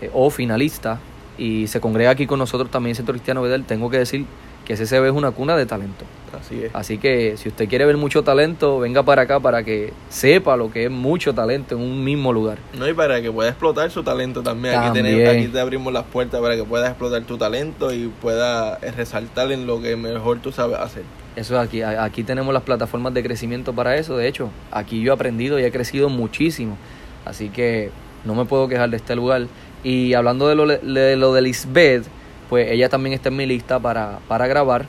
eh, 0.00 0.10
o 0.12 0.30
finalista, 0.30 0.98
y 1.38 1.66
se 1.66 1.80
congrega 1.80 2.10
aquí 2.10 2.26
con 2.26 2.38
nosotros 2.38 2.70
también 2.70 2.92
en 2.92 2.96
Centro 2.96 3.12
Cristiano 3.14 3.42
Bedel. 3.42 3.64
Tengo 3.64 3.90
que 3.90 3.98
decir 3.98 4.26
que 4.64 4.74
CCB 4.76 5.06
es 5.06 5.12
una 5.12 5.30
cuna 5.30 5.56
de 5.56 5.66
talento. 5.66 6.04
Así 6.38 6.64
es. 6.64 6.74
Así 6.74 6.98
que 6.98 7.36
si 7.36 7.48
usted 7.48 7.68
quiere 7.68 7.84
ver 7.84 7.96
mucho 7.96 8.22
talento, 8.22 8.78
venga 8.78 9.02
para 9.02 9.22
acá 9.22 9.40
para 9.40 9.62
que 9.62 9.92
sepa 10.08 10.56
lo 10.56 10.70
que 10.70 10.84
es 10.84 10.90
mucho 10.90 11.34
talento 11.34 11.74
en 11.74 11.82
un 11.82 12.02
mismo 12.02 12.32
lugar. 12.32 12.58
No, 12.78 12.88
y 12.88 12.94
para 12.94 13.20
que 13.20 13.30
pueda 13.30 13.50
explotar 13.50 13.90
su 13.90 14.02
talento 14.02 14.42
también. 14.42 14.74
Aquí, 14.76 14.92
tenemos, 14.92 15.28
aquí 15.28 15.48
te 15.48 15.60
abrimos 15.60 15.92
las 15.92 16.04
puertas 16.04 16.40
para 16.40 16.56
que 16.56 16.64
puedas 16.64 16.88
explotar 16.90 17.22
tu 17.22 17.38
talento 17.38 17.92
y 17.92 18.08
pueda 18.08 18.78
eh, 18.82 18.90
resaltar 18.92 19.52
en 19.52 19.66
lo 19.66 19.80
que 19.80 19.96
mejor 19.96 20.40
tú 20.40 20.52
sabes 20.52 20.78
hacer. 20.78 21.02
Eso 21.36 21.54
es 21.54 21.66
aquí, 21.66 21.82
aquí 21.82 22.24
tenemos 22.24 22.52
las 22.52 22.62
plataformas 22.62 23.14
de 23.14 23.22
crecimiento 23.22 23.72
para 23.72 23.96
eso. 23.96 24.16
De 24.16 24.28
hecho, 24.28 24.50
aquí 24.70 25.00
yo 25.00 25.12
he 25.12 25.14
aprendido 25.14 25.58
y 25.58 25.64
he 25.64 25.72
crecido 25.72 26.08
muchísimo. 26.08 26.76
Así 27.24 27.48
que 27.48 27.90
no 28.24 28.34
me 28.34 28.44
puedo 28.44 28.68
quejar 28.68 28.90
de 28.90 28.96
este 28.96 29.16
lugar. 29.16 29.46
Y 29.84 30.14
hablando 30.14 30.48
de 30.48 30.54
lo 30.54 30.66
de, 30.66 31.16
lo 31.16 31.32
de 31.32 31.42
Lisbeth, 31.42 32.04
pues 32.48 32.70
ella 32.70 32.88
también 32.88 33.14
está 33.14 33.30
en 33.30 33.36
mi 33.36 33.46
lista 33.46 33.78
para, 33.78 34.18
para 34.28 34.46
grabar. 34.46 34.86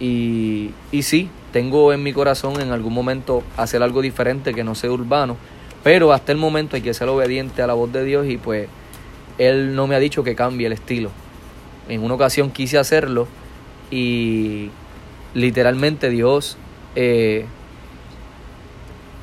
Y, 0.00 0.72
y 0.90 1.02
sí, 1.02 1.28
tengo 1.52 1.92
en 1.92 2.02
mi 2.02 2.12
corazón 2.12 2.60
en 2.60 2.72
algún 2.72 2.92
momento 2.92 3.44
hacer 3.56 3.82
algo 3.82 4.02
diferente 4.02 4.54
que 4.54 4.64
no 4.64 4.74
sea 4.74 4.90
urbano. 4.90 5.36
Pero 5.84 6.12
hasta 6.12 6.32
el 6.32 6.38
momento 6.38 6.76
hay 6.76 6.82
que 6.82 6.94
ser 6.94 7.08
obediente 7.08 7.62
a 7.62 7.66
la 7.66 7.74
voz 7.74 7.92
de 7.92 8.04
Dios 8.04 8.26
y 8.26 8.38
pues 8.38 8.68
Él 9.38 9.76
no 9.76 9.86
me 9.86 9.94
ha 9.94 9.98
dicho 10.00 10.24
que 10.24 10.34
cambie 10.34 10.66
el 10.66 10.72
estilo. 10.72 11.10
En 11.88 12.02
una 12.02 12.14
ocasión 12.14 12.50
quise 12.50 12.78
hacerlo 12.78 13.28
y 13.90 14.70
literalmente 15.34 16.08
Dios, 16.10 16.56
eh, 16.96 17.44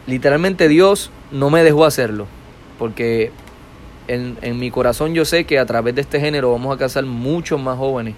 literalmente 0.08 0.68
Dios 0.68 1.12
no 1.32 1.50
me 1.50 1.64
dejó 1.64 1.86
hacerlo, 1.86 2.28
porque 2.78 3.32
en, 4.08 4.38
en 4.42 4.60
mi 4.60 4.70
corazón 4.70 5.14
yo 5.14 5.26
sé 5.26 5.46
que 5.46 5.58
a 5.58 5.66
través 5.66 5.96
de 5.96 6.02
este 6.02 6.20
género 6.20 6.52
vamos 6.52 6.70
a 6.70 6.74
alcanzar 6.74 7.06
muchos 7.06 7.60
más 7.60 7.78
jóvenes 7.78 8.14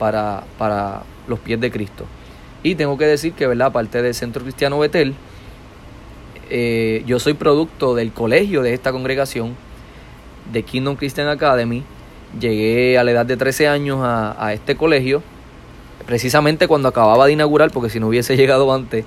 para, 0.00 0.44
para 0.58 1.02
los 1.28 1.38
pies 1.38 1.60
de 1.60 1.70
Cristo. 1.70 2.06
Y 2.62 2.74
tengo 2.74 2.96
que 2.98 3.06
decir 3.06 3.34
que, 3.34 3.46
¿verdad? 3.46 3.68
Aparte 3.68 4.02
del 4.02 4.14
Centro 4.14 4.42
Cristiano 4.42 4.78
Betel, 4.78 5.14
eh, 6.48 7.04
yo 7.06 7.20
soy 7.20 7.34
producto 7.34 7.94
del 7.94 8.10
colegio 8.10 8.62
de 8.62 8.72
esta 8.72 8.92
congregación, 8.92 9.54
de 10.52 10.62
Kingdom 10.62 10.96
Christian 10.96 11.28
Academy. 11.28 11.84
Llegué 12.40 12.98
a 12.98 13.04
la 13.04 13.10
edad 13.10 13.26
de 13.26 13.36
13 13.36 13.68
años 13.68 13.98
a, 14.00 14.44
a 14.44 14.54
este 14.54 14.74
colegio, 14.74 15.22
precisamente 16.06 16.66
cuando 16.66 16.88
acababa 16.88 17.26
de 17.26 17.32
inaugurar, 17.32 17.70
porque 17.70 17.90
si 17.90 18.00
no 18.00 18.08
hubiese 18.08 18.36
llegado 18.38 18.72
antes. 18.72 19.04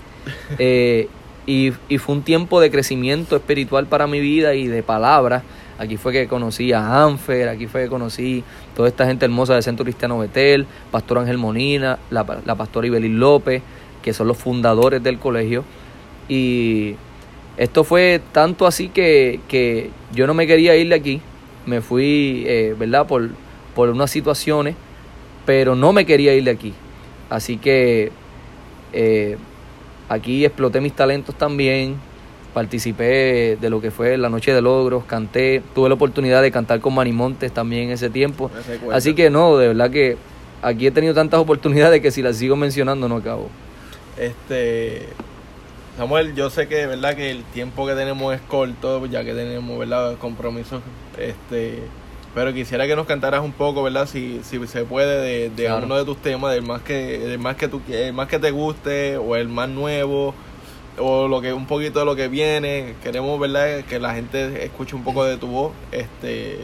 Eh, 0.59 1.09
y, 1.45 1.73
y 1.89 1.97
fue 1.97 2.15
un 2.15 2.21
tiempo 2.21 2.61
de 2.61 2.69
crecimiento 2.69 3.35
espiritual 3.35 3.87
para 3.87 4.05
mi 4.05 4.19
vida 4.19 4.53
y 4.53 4.67
de 4.67 4.83
palabras. 4.83 5.43
Aquí 5.79 5.97
fue 5.97 6.13
que 6.13 6.27
conocí 6.27 6.71
a 6.71 7.03
Anfer, 7.03 7.49
aquí 7.49 7.67
fue 7.67 7.83
que 7.83 7.89
conocí 7.89 8.43
toda 8.75 8.87
esta 8.87 9.05
gente 9.05 9.25
hermosa 9.25 9.55
del 9.55 9.63
Centro 9.63 9.83
Cristiano 9.83 10.19
Betel, 10.19 10.67
Pastor 10.91 11.19
Ángel 11.19 11.37
Monina, 11.37 11.99
la, 12.11 12.25
la 12.45 12.55
pastora 12.55 12.87
Ibelín 12.87 13.19
López, 13.19 13.61
que 14.01 14.13
son 14.13 14.27
los 14.27 14.37
fundadores 14.37 15.01
del 15.01 15.17
colegio. 15.17 15.63
Y 16.29 16.95
esto 17.57 17.83
fue 17.83 18.21
tanto 18.31 18.67
así 18.67 18.89
que, 18.89 19.39
que 19.47 19.89
yo 20.13 20.27
no 20.27 20.33
me 20.33 20.47
quería 20.47 20.75
ir 20.75 20.89
de 20.89 20.95
aquí. 20.95 21.21
Me 21.65 21.81
fui, 21.81 22.43
eh, 22.45 22.75
¿verdad? 22.77 23.07
Por, 23.07 23.29
por 23.75 23.89
unas 23.89 24.11
situaciones, 24.11 24.75
pero 25.45 25.75
no 25.75 25.93
me 25.93 26.05
quería 26.05 26.35
ir 26.35 26.43
de 26.43 26.51
aquí. 26.51 26.73
Así 27.29 27.57
que 27.57 28.11
eh, 28.91 29.37
aquí 30.09 30.45
exploté 30.45 30.81
mis 30.81 30.93
talentos 30.93 31.35
también. 31.35 31.95
Participé 32.53 33.57
de 33.59 33.69
lo 33.69 33.81
que 33.81 33.89
fue 33.91 34.17
la 34.17 34.29
Noche 34.29 34.53
de 34.53 34.61
Logros, 34.61 35.03
canté, 35.05 35.61
tuve 35.73 35.89
la 35.89 35.95
oportunidad 35.95 36.41
de 36.41 36.51
cantar 36.51 36.79
con 36.79 36.93
Manimontes 36.93 37.51
también 37.51 37.85
en 37.85 37.91
ese 37.91 38.09
tiempo. 38.09 38.51
Así 38.91 39.15
que 39.15 39.29
no, 39.29 39.57
de 39.57 39.69
verdad 39.69 39.89
que 39.89 40.17
aquí 40.61 40.85
he 40.87 40.91
tenido 40.91 41.13
tantas 41.13 41.39
oportunidades 41.39 42.01
que 42.01 42.11
si 42.11 42.21
las 42.21 42.37
sigo 42.37 42.55
mencionando 42.55 43.09
no 43.09 43.15
acabo. 43.17 43.49
Este 44.17 45.07
Samuel, 45.97 46.33
yo 46.35 46.49
sé 46.49 46.67
que 46.67 46.87
verdad 46.87 47.15
que 47.15 47.29
el 47.31 47.43
tiempo 47.43 47.85
que 47.85 47.93
tenemos 47.93 48.33
es 48.33 48.41
corto, 48.41 49.05
ya 49.07 49.23
que 49.23 49.33
tenemos 49.33 49.77
verdad 49.77 50.15
compromisos, 50.17 50.81
este, 51.19 51.83
pero 52.33 52.51
quisiera 52.51 52.87
que 52.87 52.95
nos 52.95 53.05
cantaras 53.05 53.41
un 53.43 53.51
poco, 53.51 53.83
verdad, 53.83 54.07
si, 54.07 54.41
si 54.43 54.65
se 54.65 54.85
puede 54.85 55.21
de, 55.21 55.49
de 55.51 55.65
Claro. 55.65 55.85
uno 55.85 55.97
de 55.97 56.05
tus 56.05 56.17
temas, 56.17 56.51
del 56.53 56.63
más 56.63 56.81
que, 56.81 57.19
del 57.19 57.37
más 57.37 57.55
que 57.57 57.67
tú, 57.67 57.79
el 57.89 58.13
más 58.13 58.27
que 58.27 58.39
te 58.39 58.49
guste 58.49 59.17
o 59.17 59.35
el 59.35 59.47
más 59.49 59.69
nuevo 59.69 60.33
o 60.97 61.27
lo 61.27 61.41
que 61.41 61.53
un 61.53 61.65
poquito 61.65 61.99
de 61.99 62.05
lo 62.05 62.15
que 62.15 62.27
viene. 62.27 62.95
Queremos 63.03 63.39
verdad 63.39 63.83
que 63.85 63.99
la 63.99 64.13
gente 64.13 64.63
escuche 64.65 64.95
un 64.95 65.03
poco 65.03 65.23
de 65.25 65.37
tu 65.37 65.47
voz, 65.47 65.73
este, 65.91 66.59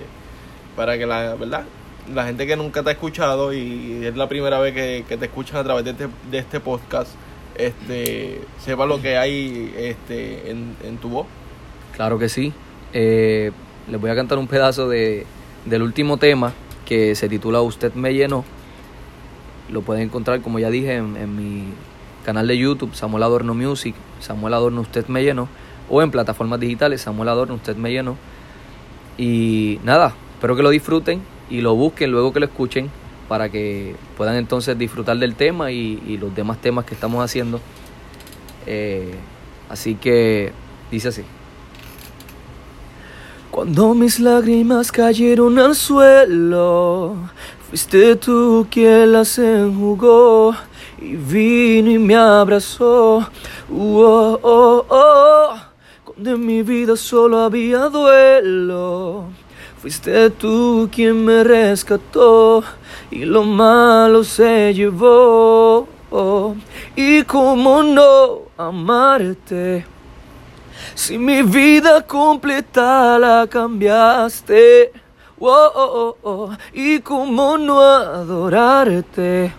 para 0.75 0.97
que 0.97 1.05
la 1.05 1.35
verdad 1.35 1.65
la 2.13 2.25
gente 2.25 2.47
que 2.47 2.55
nunca 2.55 2.83
te 2.83 2.89
ha 2.89 2.93
escuchado 2.93 3.53
y 3.53 4.05
es 4.05 4.15
la 4.15 4.27
primera 4.27 4.59
vez 4.59 4.73
que, 4.73 5.05
que 5.07 5.17
te 5.17 5.25
escuchan 5.25 5.57
a 5.57 5.63
través 5.63 5.85
de 5.85 5.91
este, 5.91 6.07
de 6.31 6.37
este 6.37 6.59
podcast, 6.59 7.11
este, 7.55 8.41
sepa 8.63 8.85
lo 8.85 9.01
que 9.01 9.17
hay 9.17 9.73
este, 9.77 10.49
en, 10.49 10.75
en 10.83 10.97
tu 10.97 11.09
voz. 11.09 11.27
Claro 11.95 12.17
que 12.17 12.29
sí. 12.29 12.53
Eh, 12.93 13.51
les 13.89 13.99
voy 13.99 14.09
a 14.09 14.15
cantar 14.15 14.37
un 14.37 14.47
pedazo 14.47 14.87
de, 14.89 15.25
del 15.65 15.81
último 15.81 16.17
tema 16.17 16.53
que 16.85 17.15
se 17.15 17.29
titula 17.29 17.61
Usted 17.61 17.93
me 17.93 18.13
llenó. 18.13 18.43
Lo 19.69 19.81
pueden 19.81 20.03
encontrar, 20.03 20.41
como 20.41 20.57
ya 20.57 20.69
dije, 20.69 20.95
en, 20.95 21.15
en 21.15 21.35
mi 21.35 21.73
canal 22.25 22.47
de 22.47 22.57
YouTube, 22.57 22.93
Samuel 22.93 23.23
Adorno 23.23 23.53
Music, 23.53 23.95
Samuel 24.19 24.53
Adorno 24.53 24.81
Usted 24.81 25.07
me 25.07 25.23
llenó, 25.23 25.47
o 25.89 26.01
en 26.01 26.11
plataformas 26.11 26.59
digitales, 26.59 27.01
Samuel 27.01 27.29
Adorno 27.29 27.55
Usted 27.55 27.75
me 27.75 27.91
llenó. 27.91 28.17
Y 29.17 29.79
nada, 29.83 30.13
espero 30.35 30.55
que 30.55 30.63
lo 30.63 30.69
disfruten 30.69 31.21
y 31.49 31.61
lo 31.61 31.75
busquen 31.75 32.11
luego 32.11 32.31
que 32.31 32.39
lo 32.39 32.45
escuchen 32.45 32.89
para 33.27 33.49
que 33.49 33.95
puedan 34.17 34.35
entonces 34.35 34.77
disfrutar 34.77 35.17
del 35.17 35.35
tema 35.35 35.71
y, 35.71 36.17
los 36.19 36.33
demás 36.35 36.59
temas 36.59 36.85
que 36.85 36.93
estamos 36.93 37.23
haciendo. 37.23 37.59
Eh, 38.65 39.13
así 39.69 39.95
que 39.95 40.51
dice 40.91 41.09
así. 41.09 41.23
Cuando 43.51 43.93
mis 43.93 44.19
lágrimas 44.19 44.91
cayeron 44.91 45.59
al 45.59 45.75
suelo, 45.75 47.15
fuiste 47.69 48.15
tú 48.15 48.67
quien 48.69 49.11
las 49.11 49.37
enjugó 49.37 50.55
y 51.01 51.15
vino 51.15 51.91
y 51.91 51.97
me 51.97 52.15
abrazó. 52.15 53.25
Uh, 53.69 54.01
oh, 54.01 54.39
oh, 54.41 54.85
oh. 54.89 55.59
Cuando 56.03 56.31
en 56.31 56.45
mi 56.45 56.61
vida 56.63 56.95
solo 56.97 57.39
había 57.39 57.89
duelo, 57.89 59.25
fuiste 59.81 60.29
tú 60.31 60.89
quien 60.91 61.23
me 61.23 61.43
rescató 61.43 62.63
y 63.11 63.25
lo 63.25 63.43
malo 63.43 64.23
se 64.23 64.73
llevó. 64.73 65.87
Y 66.95 67.23
cómo 67.23 67.83
no 67.83 68.39
amarte. 68.57 69.85
Si 70.95 71.17
mi 71.17 71.43
vida 71.43 72.01
completa 72.01 73.19
la 73.19 73.47
cambiaste, 73.47 74.91
oh, 75.39 75.71
oh, 75.75 76.17
oh, 76.23 76.29
oh, 76.29 76.57
y 76.73 76.99
cómo 76.99 77.57
no 77.57 77.79
adorarte. 77.79 79.53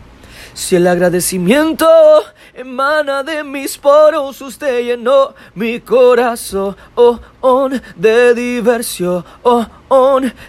Si 0.60 0.76
el 0.76 0.86
agradecimiento 0.86 1.88
emana 2.52 3.22
de 3.22 3.42
mis 3.42 3.78
poros, 3.78 4.42
usted 4.42 4.84
llenó 4.84 5.34
mi 5.54 5.80
corazón. 5.80 6.76
Oh, 6.94 7.18
de 7.96 8.35
diversión. 8.35 9.24
Oh. 9.42 9.66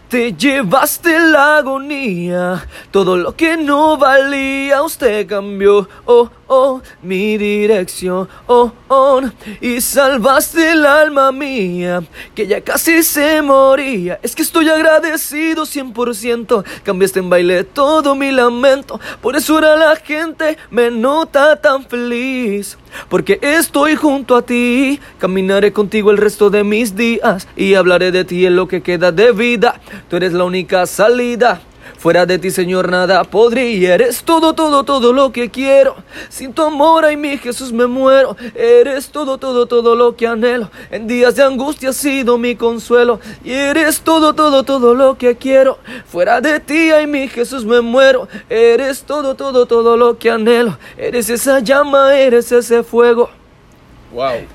Te 0.07 0.33
llevaste 0.33 1.19
la 1.19 1.57
agonía, 1.57 2.63
todo 2.91 3.17
lo 3.17 3.35
que 3.35 3.57
no 3.57 3.97
valía, 3.97 4.83
usted 4.83 5.25
cambió. 5.25 5.89
Oh, 6.05 6.29
oh, 6.47 6.79
mi 7.01 7.39
dirección. 7.39 8.29
Oh, 8.45 8.71
on. 8.87 9.33
Y 9.59 9.81
salvaste 9.81 10.73
el 10.73 10.85
alma 10.85 11.31
mía, 11.31 12.03
que 12.35 12.45
ya 12.45 12.61
casi 12.61 13.01
se 13.01 13.41
moría. 13.41 14.19
Es 14.21 14.35
que 14.35 14.43
estoy 14.43 14.69
agradecido 14.69 15.63
100%. 15.63 16.63
Cambiaste 16.83 17.19
en 17.19 17.29
baile 17.31 17.63
todo 17.63 18.13
mi 18.13 18.31
lamento. 18.31 18.99
Por 19.23 19.35
eso 19.35 19.55
ahora 19.55 19.75
la 19.75 19.95
gente 19.95 20.55
me 20.69 20.91
nota 20.91 21.55
tan 21.55 21.83
feliz. 21.85 22.77
Porque 23.09 23.39
estoy 23.41 23.95
junto 23.95 24.35
a 24.35 24.41
ti. 24.41 24.99
Caminaré 25.17 25.71
contigo 25.71 26.11
el 26.11 26.17
resto 26.17 26.49
de 26.49 26.63
mi 26.63 26.80
mis 26.81 26.95
días 26.95 27.47
y 27.55 27.75
hablaré 27.75 28.11
de 28.11 28.25
ti 28.25 28.43
en 28.43 28.55
lo 28.55 28.67
que 28.67 28.81
queda 28.81 29.11
de 29.11 29.31
vida. 29.33 29.79
Tú 30.09 30.15
eres 30.15 30.33
la 30.33 30.45
única 30.45 30.87
salida. 30.87 31.61
Fuera 31.99 32.25
de 32.25 32.39
ti, 32.39 32.49
Señor, 32.49 32.89
nada 32.89 33.23
podría. 33.23 33.93
Eres 33.93 34.23
todo, 34.23 34.53
todo, 34.53 34.83
todo 34.83 35.13
lo 35.13 35.31
que 35.31 35.51
quiero. 35.51 35.95
Sin 36.29 36.51
tu 36.53 36.63
amor, 36.63 37.05
ay 37.05 37.17
mi 37.17 37.37
Jesús, 37.37 37.71
me 37.71 37.85
muero. 37.85 38.35
Eres 38.55 39.09
todo, 39.09 39.37
todo, 39.37 39.67
todo 39.67 39.95
lo 39.95 40.15
que 40.15 40.25
anhelo. 40.25 40.71
En 40.89 41.05
días 41.05 41.35
de 41.35 41.43
angustia 41.43 41.89
has 41.89 41.97
sido 41.97 42.39
mi 42.39 42.55
consuelo. 42.55 43.19
Y 43.43 43.51
eres 43.51 44.01
todo, 44.01 44.33
todo, 44.33 44.63
todo 44.63 44.95
lo 44.95 45.19
que 45.19 45.35
quiero. 45.35 45.77
Fuera 46.07 46.41
de 46.41 46.59
ti, 46.59 46.89
ay 46.89 47.05
mi 47.05 47.27
Jesús, 47.27 47.63
me 47.63 47.81
muero. 47.81 48.27
Eres 48.49 49.03
todo, 49.03 49.35
todo, 49.35 49.67
todo 49.67 49.95
lo 49.97 50.17
que 50.17 50.31
anhelo. 50.31 50.79
Eres 50.97 51.29
esa 51.29 51.59
llama, 51.59 52.17
eres 52.17 52.51
ese 52.51 52.81
fuego. 52.81 53.29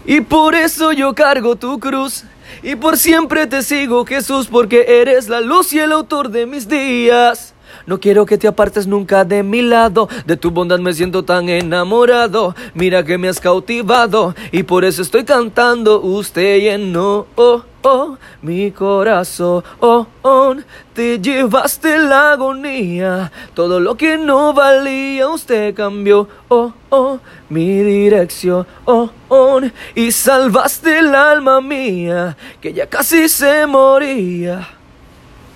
Y 0.04 0.20
por 0.20 0.54
eso 0.54 0.92
yo 0.92 1.14
cargo 1.14 1.56
tu 1.56 1.78
cruz. 1.78 2.24
Y 2.62 2.76
por 2.76 2.96
siempre 2.96 3.46
te 3.46 3.62
sigo, 3.62 4.04
Jesús, 4.04 4.48
porque 4.48 5.00
eres 5.00 5.28
la 5.28 5.40
luz 5.40 5.72
y 5.72 5.78
el 5.78 5.92
autor 5.92 6.30
de 6.30 6.46
mis 6.46 6.68
días. 6.68 7.55
No 7.86 8.00
quiero 8.00 8.26
que 8.26 8.36
te 8.36 8.48
apartes 8.48 8.88
nunca 8.88 9.24
de 9.24 9.44
mi 9.44 9.62
lado, 9.62 10.08
de 10.26 10.36
tu 10.36 10.50
bondad 10.50 10.80
me 10.80 10.92
siento 10.92 11.24
tan 11.24 11.48
enamorado. 11.48 12.54
Mira 12.74 13.04
que 13.04 13.16
me 13.16 13.28
has 13.28 13.38
cautivado 13.38 14.34
y 14.50 14.64
por 14.64 14.84
eso 14.84 15.02
estoy 15.02 15.24
cantando. 15.24 16.00
Usted 16.00 16.58
llenó 16.58 17.26
oh, 17.36 17.62
oh, 17.82 18.18
mi 18.42 18.72
corazón. 18.72 19.62
Oh, 19.78 20.04
oh, 20.22 20.56
te 20.94 21.20
llevaste 21.20 21.96
la 21.98 22.32
agonía. 22.32 23.30
Todo 23.54 23.78
lo 23.78 23.96
que 23.96 24.18
no 24.18 24.52
valía, 24.52 25.28
usted 25.28 25.72
cambió. 25.72 26.28
Oh, 26.48 26.72
oh, 26.90 27.20
mi 27.48 27.84
dirección. 27.84 28.66
Oh, 28.84 29.10
oh, 29.28 29.60
y 29.94 30.10
salvaste 30.10 30.98
el 30.98 31.14
alma 31.14 31.60
mía, 31.60 32.36
que 32.60 32.72
ya 32.72 32.88
casi 32.88 33.28
se 33.28 33.64
moría. 33.64 34.68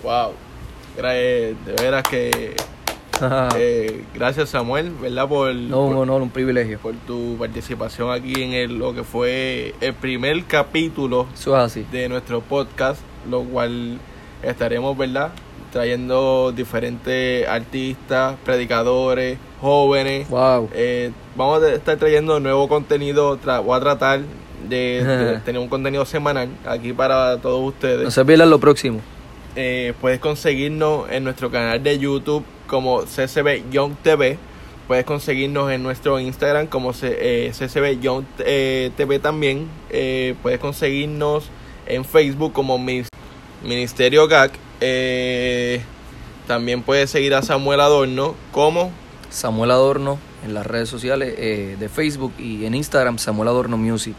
Wow. 0.05 0.50
De 1.09 1.55
veras 1.81 2.03
que. 2.05 2.55
eh, 3.57 4.05
gracias, 4.15 4.49
Samuel, 4.51 4.91
¿verdad? 5.01 5.29
Por, 5.29 5.55
no, 5.55 5.83
un 5.85 5.93
por, 5.93 6.03
honor, 6.03 6.23
un 6.23 6.31
privilegio. 6.31 6.79
por 6.79 6.95
tu 7.07 7.37
participación 7.39 8.11
aquí 8.11 8.43
en 8.43 8.53
el, 8.53 8.79
lo 8.79 8.95
que 8.95 9.05
fue 9.05 9.75
el 9.81 9.95
primer 9.95 10.45
capítulo 10.45 11.27
Eso 11.35 11.57
es 11.57 11.63
así. 11.63 11.87
de 11.93 12.09
nuestro 12.09 12.41
podcast, 12.41 13.01
lo 13.31 13.43
cual 13.45 13.99
estaremos, 14.43 14.97
¿verdad? 14.97 15.31
Trayendo 15.73 16.53
diferentes 16.53 17.47
artistas, 17.47 18.37
predicadores, 18.45 19.39
jóvenes. 19.61 20.29
Wow. 20.31 20.71
Eh, 20.75 21.11
vamos 21.37 21.63
a 21.63 21.73
estar 21.75 21.97
trayendo 21.99 22.41
nuevo 22.41 22.69
contenido, 22.69 23.39
tra- 23.39 23.63
voy 23.63 23.77
a 23.77 23.81
tratar 23.81 24.21
de, 24.69 25.05
de 25.05 25.39
tener 25.45 25.61
un 25.61 25.69
contenido 25.69 26.05
semanal 26.07 26.49
aquí 26.67 26.93
para 26.93 27.37
todos 27.39 27.69
ustedes. 27.69 28.03
No 28.05 28.11
se 28.11 28.25
pierdan 28.25 28.51
lo 28.51 28.59
próximo. 28.59 29.01
Eh, 29.57 29.95
puedes 30.01 30.21
conseguirnos 30.21 31.11
en 31.11 31.25
nuestro 31.25 31.51
canal 31.51 31.83
de 31.83 31.99
YouTube 31.99 32.45
como 32.67 33.03
CCB 33.03 33.71
Young 33.71 33.95
TV. 34.03 34.39
Puedes 34.87 35.05
conseguirnos 35.05 35.71
en 35.71 35.83
nuestro 35.83 36.19
Instagram 36.19 36.67
como 36.67 36.93
eh, 37.03 37.53
CCB 37.57 38.01
Young 38.01 38.25
eh, 38.41 38.91
TV 38.97 39.19
también. 39.19 39.69
Eh, 39.91 40.35
puedes 40.43 40.59
conseguirnos 40.59 41.45
en 41.87 42.05
Facebook 42.05 42.53
como 42.53 42.79
Minis- 42.79 43.09
Ministerio 43.63 44.27
GAC. 44.29 44.53
También 46.47 46.83
puedes 46.83 47.11
seguir 47.11 47.35
a 47.35 47.43
Samuel 47.43 47.81
Adorno 47.81 48.35
como 48.51 48.91
Samuel 49.31 49.71
Adorno 49.71 50.19
en 50.45 50.55
las 50.55 50.67
redes 50.67 50.89
sociales 50.89 51.37
de 51.37 51.89
Facebook 51.89 52.33
y 52.39 52.65
en 52.65 52.75
Instagram 52.75 53.19
Samuel 53.19 53.49
Adorno 53.49 53.77
Music. 53.77 54.15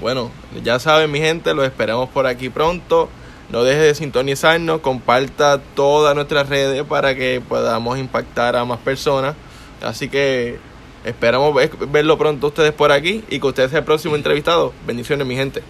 Bueno, 0.00 0.30
ya 0.64 0.78
saben 0.80 1.10
mi 1.12 1.20
gente, 1.20 1.54
los 1.54 1.64
esperamos 1.66 2.08
por 2.08 2.26
aquí 2.26 2.48
pronto. 2.48 3.08
No 3.50 3.64
deje 3.64 3.80
de 3.80 3.94
sintonizarnos, 3.94 4.80
comparta 4.80 5.60
todas 5.74 6.14
nuestras 6.14 6.48
redes 6.48 6.84
para 6.84 7.14
que 7.16 7.42
podamos 7.46 7.98
impactar 7.98 8.54
a 8.56 8.64
más 8.64 8.78
personas. 8.78 9.34
Así 9.82 10.08
que 10.08 10.58
esperamos 11.04 11.52
ver- 11.54 11.70
verlo 11.88 12.16
pronto 12.16 12.46
ustedes 12.46 12.72
por 12.72 12.92
aquí 12.92 13.24
y 13.28 13.40
que 13.40 13.46
usted 13.46 13.68
sea 13.68 13.80
el 13.80 13.84
próximo 13.84 14.14
entrevistado. 14.14 14.72
Bendiciones 14.86 15.26
mi 15.26 15.34
gente. 15.34 15.62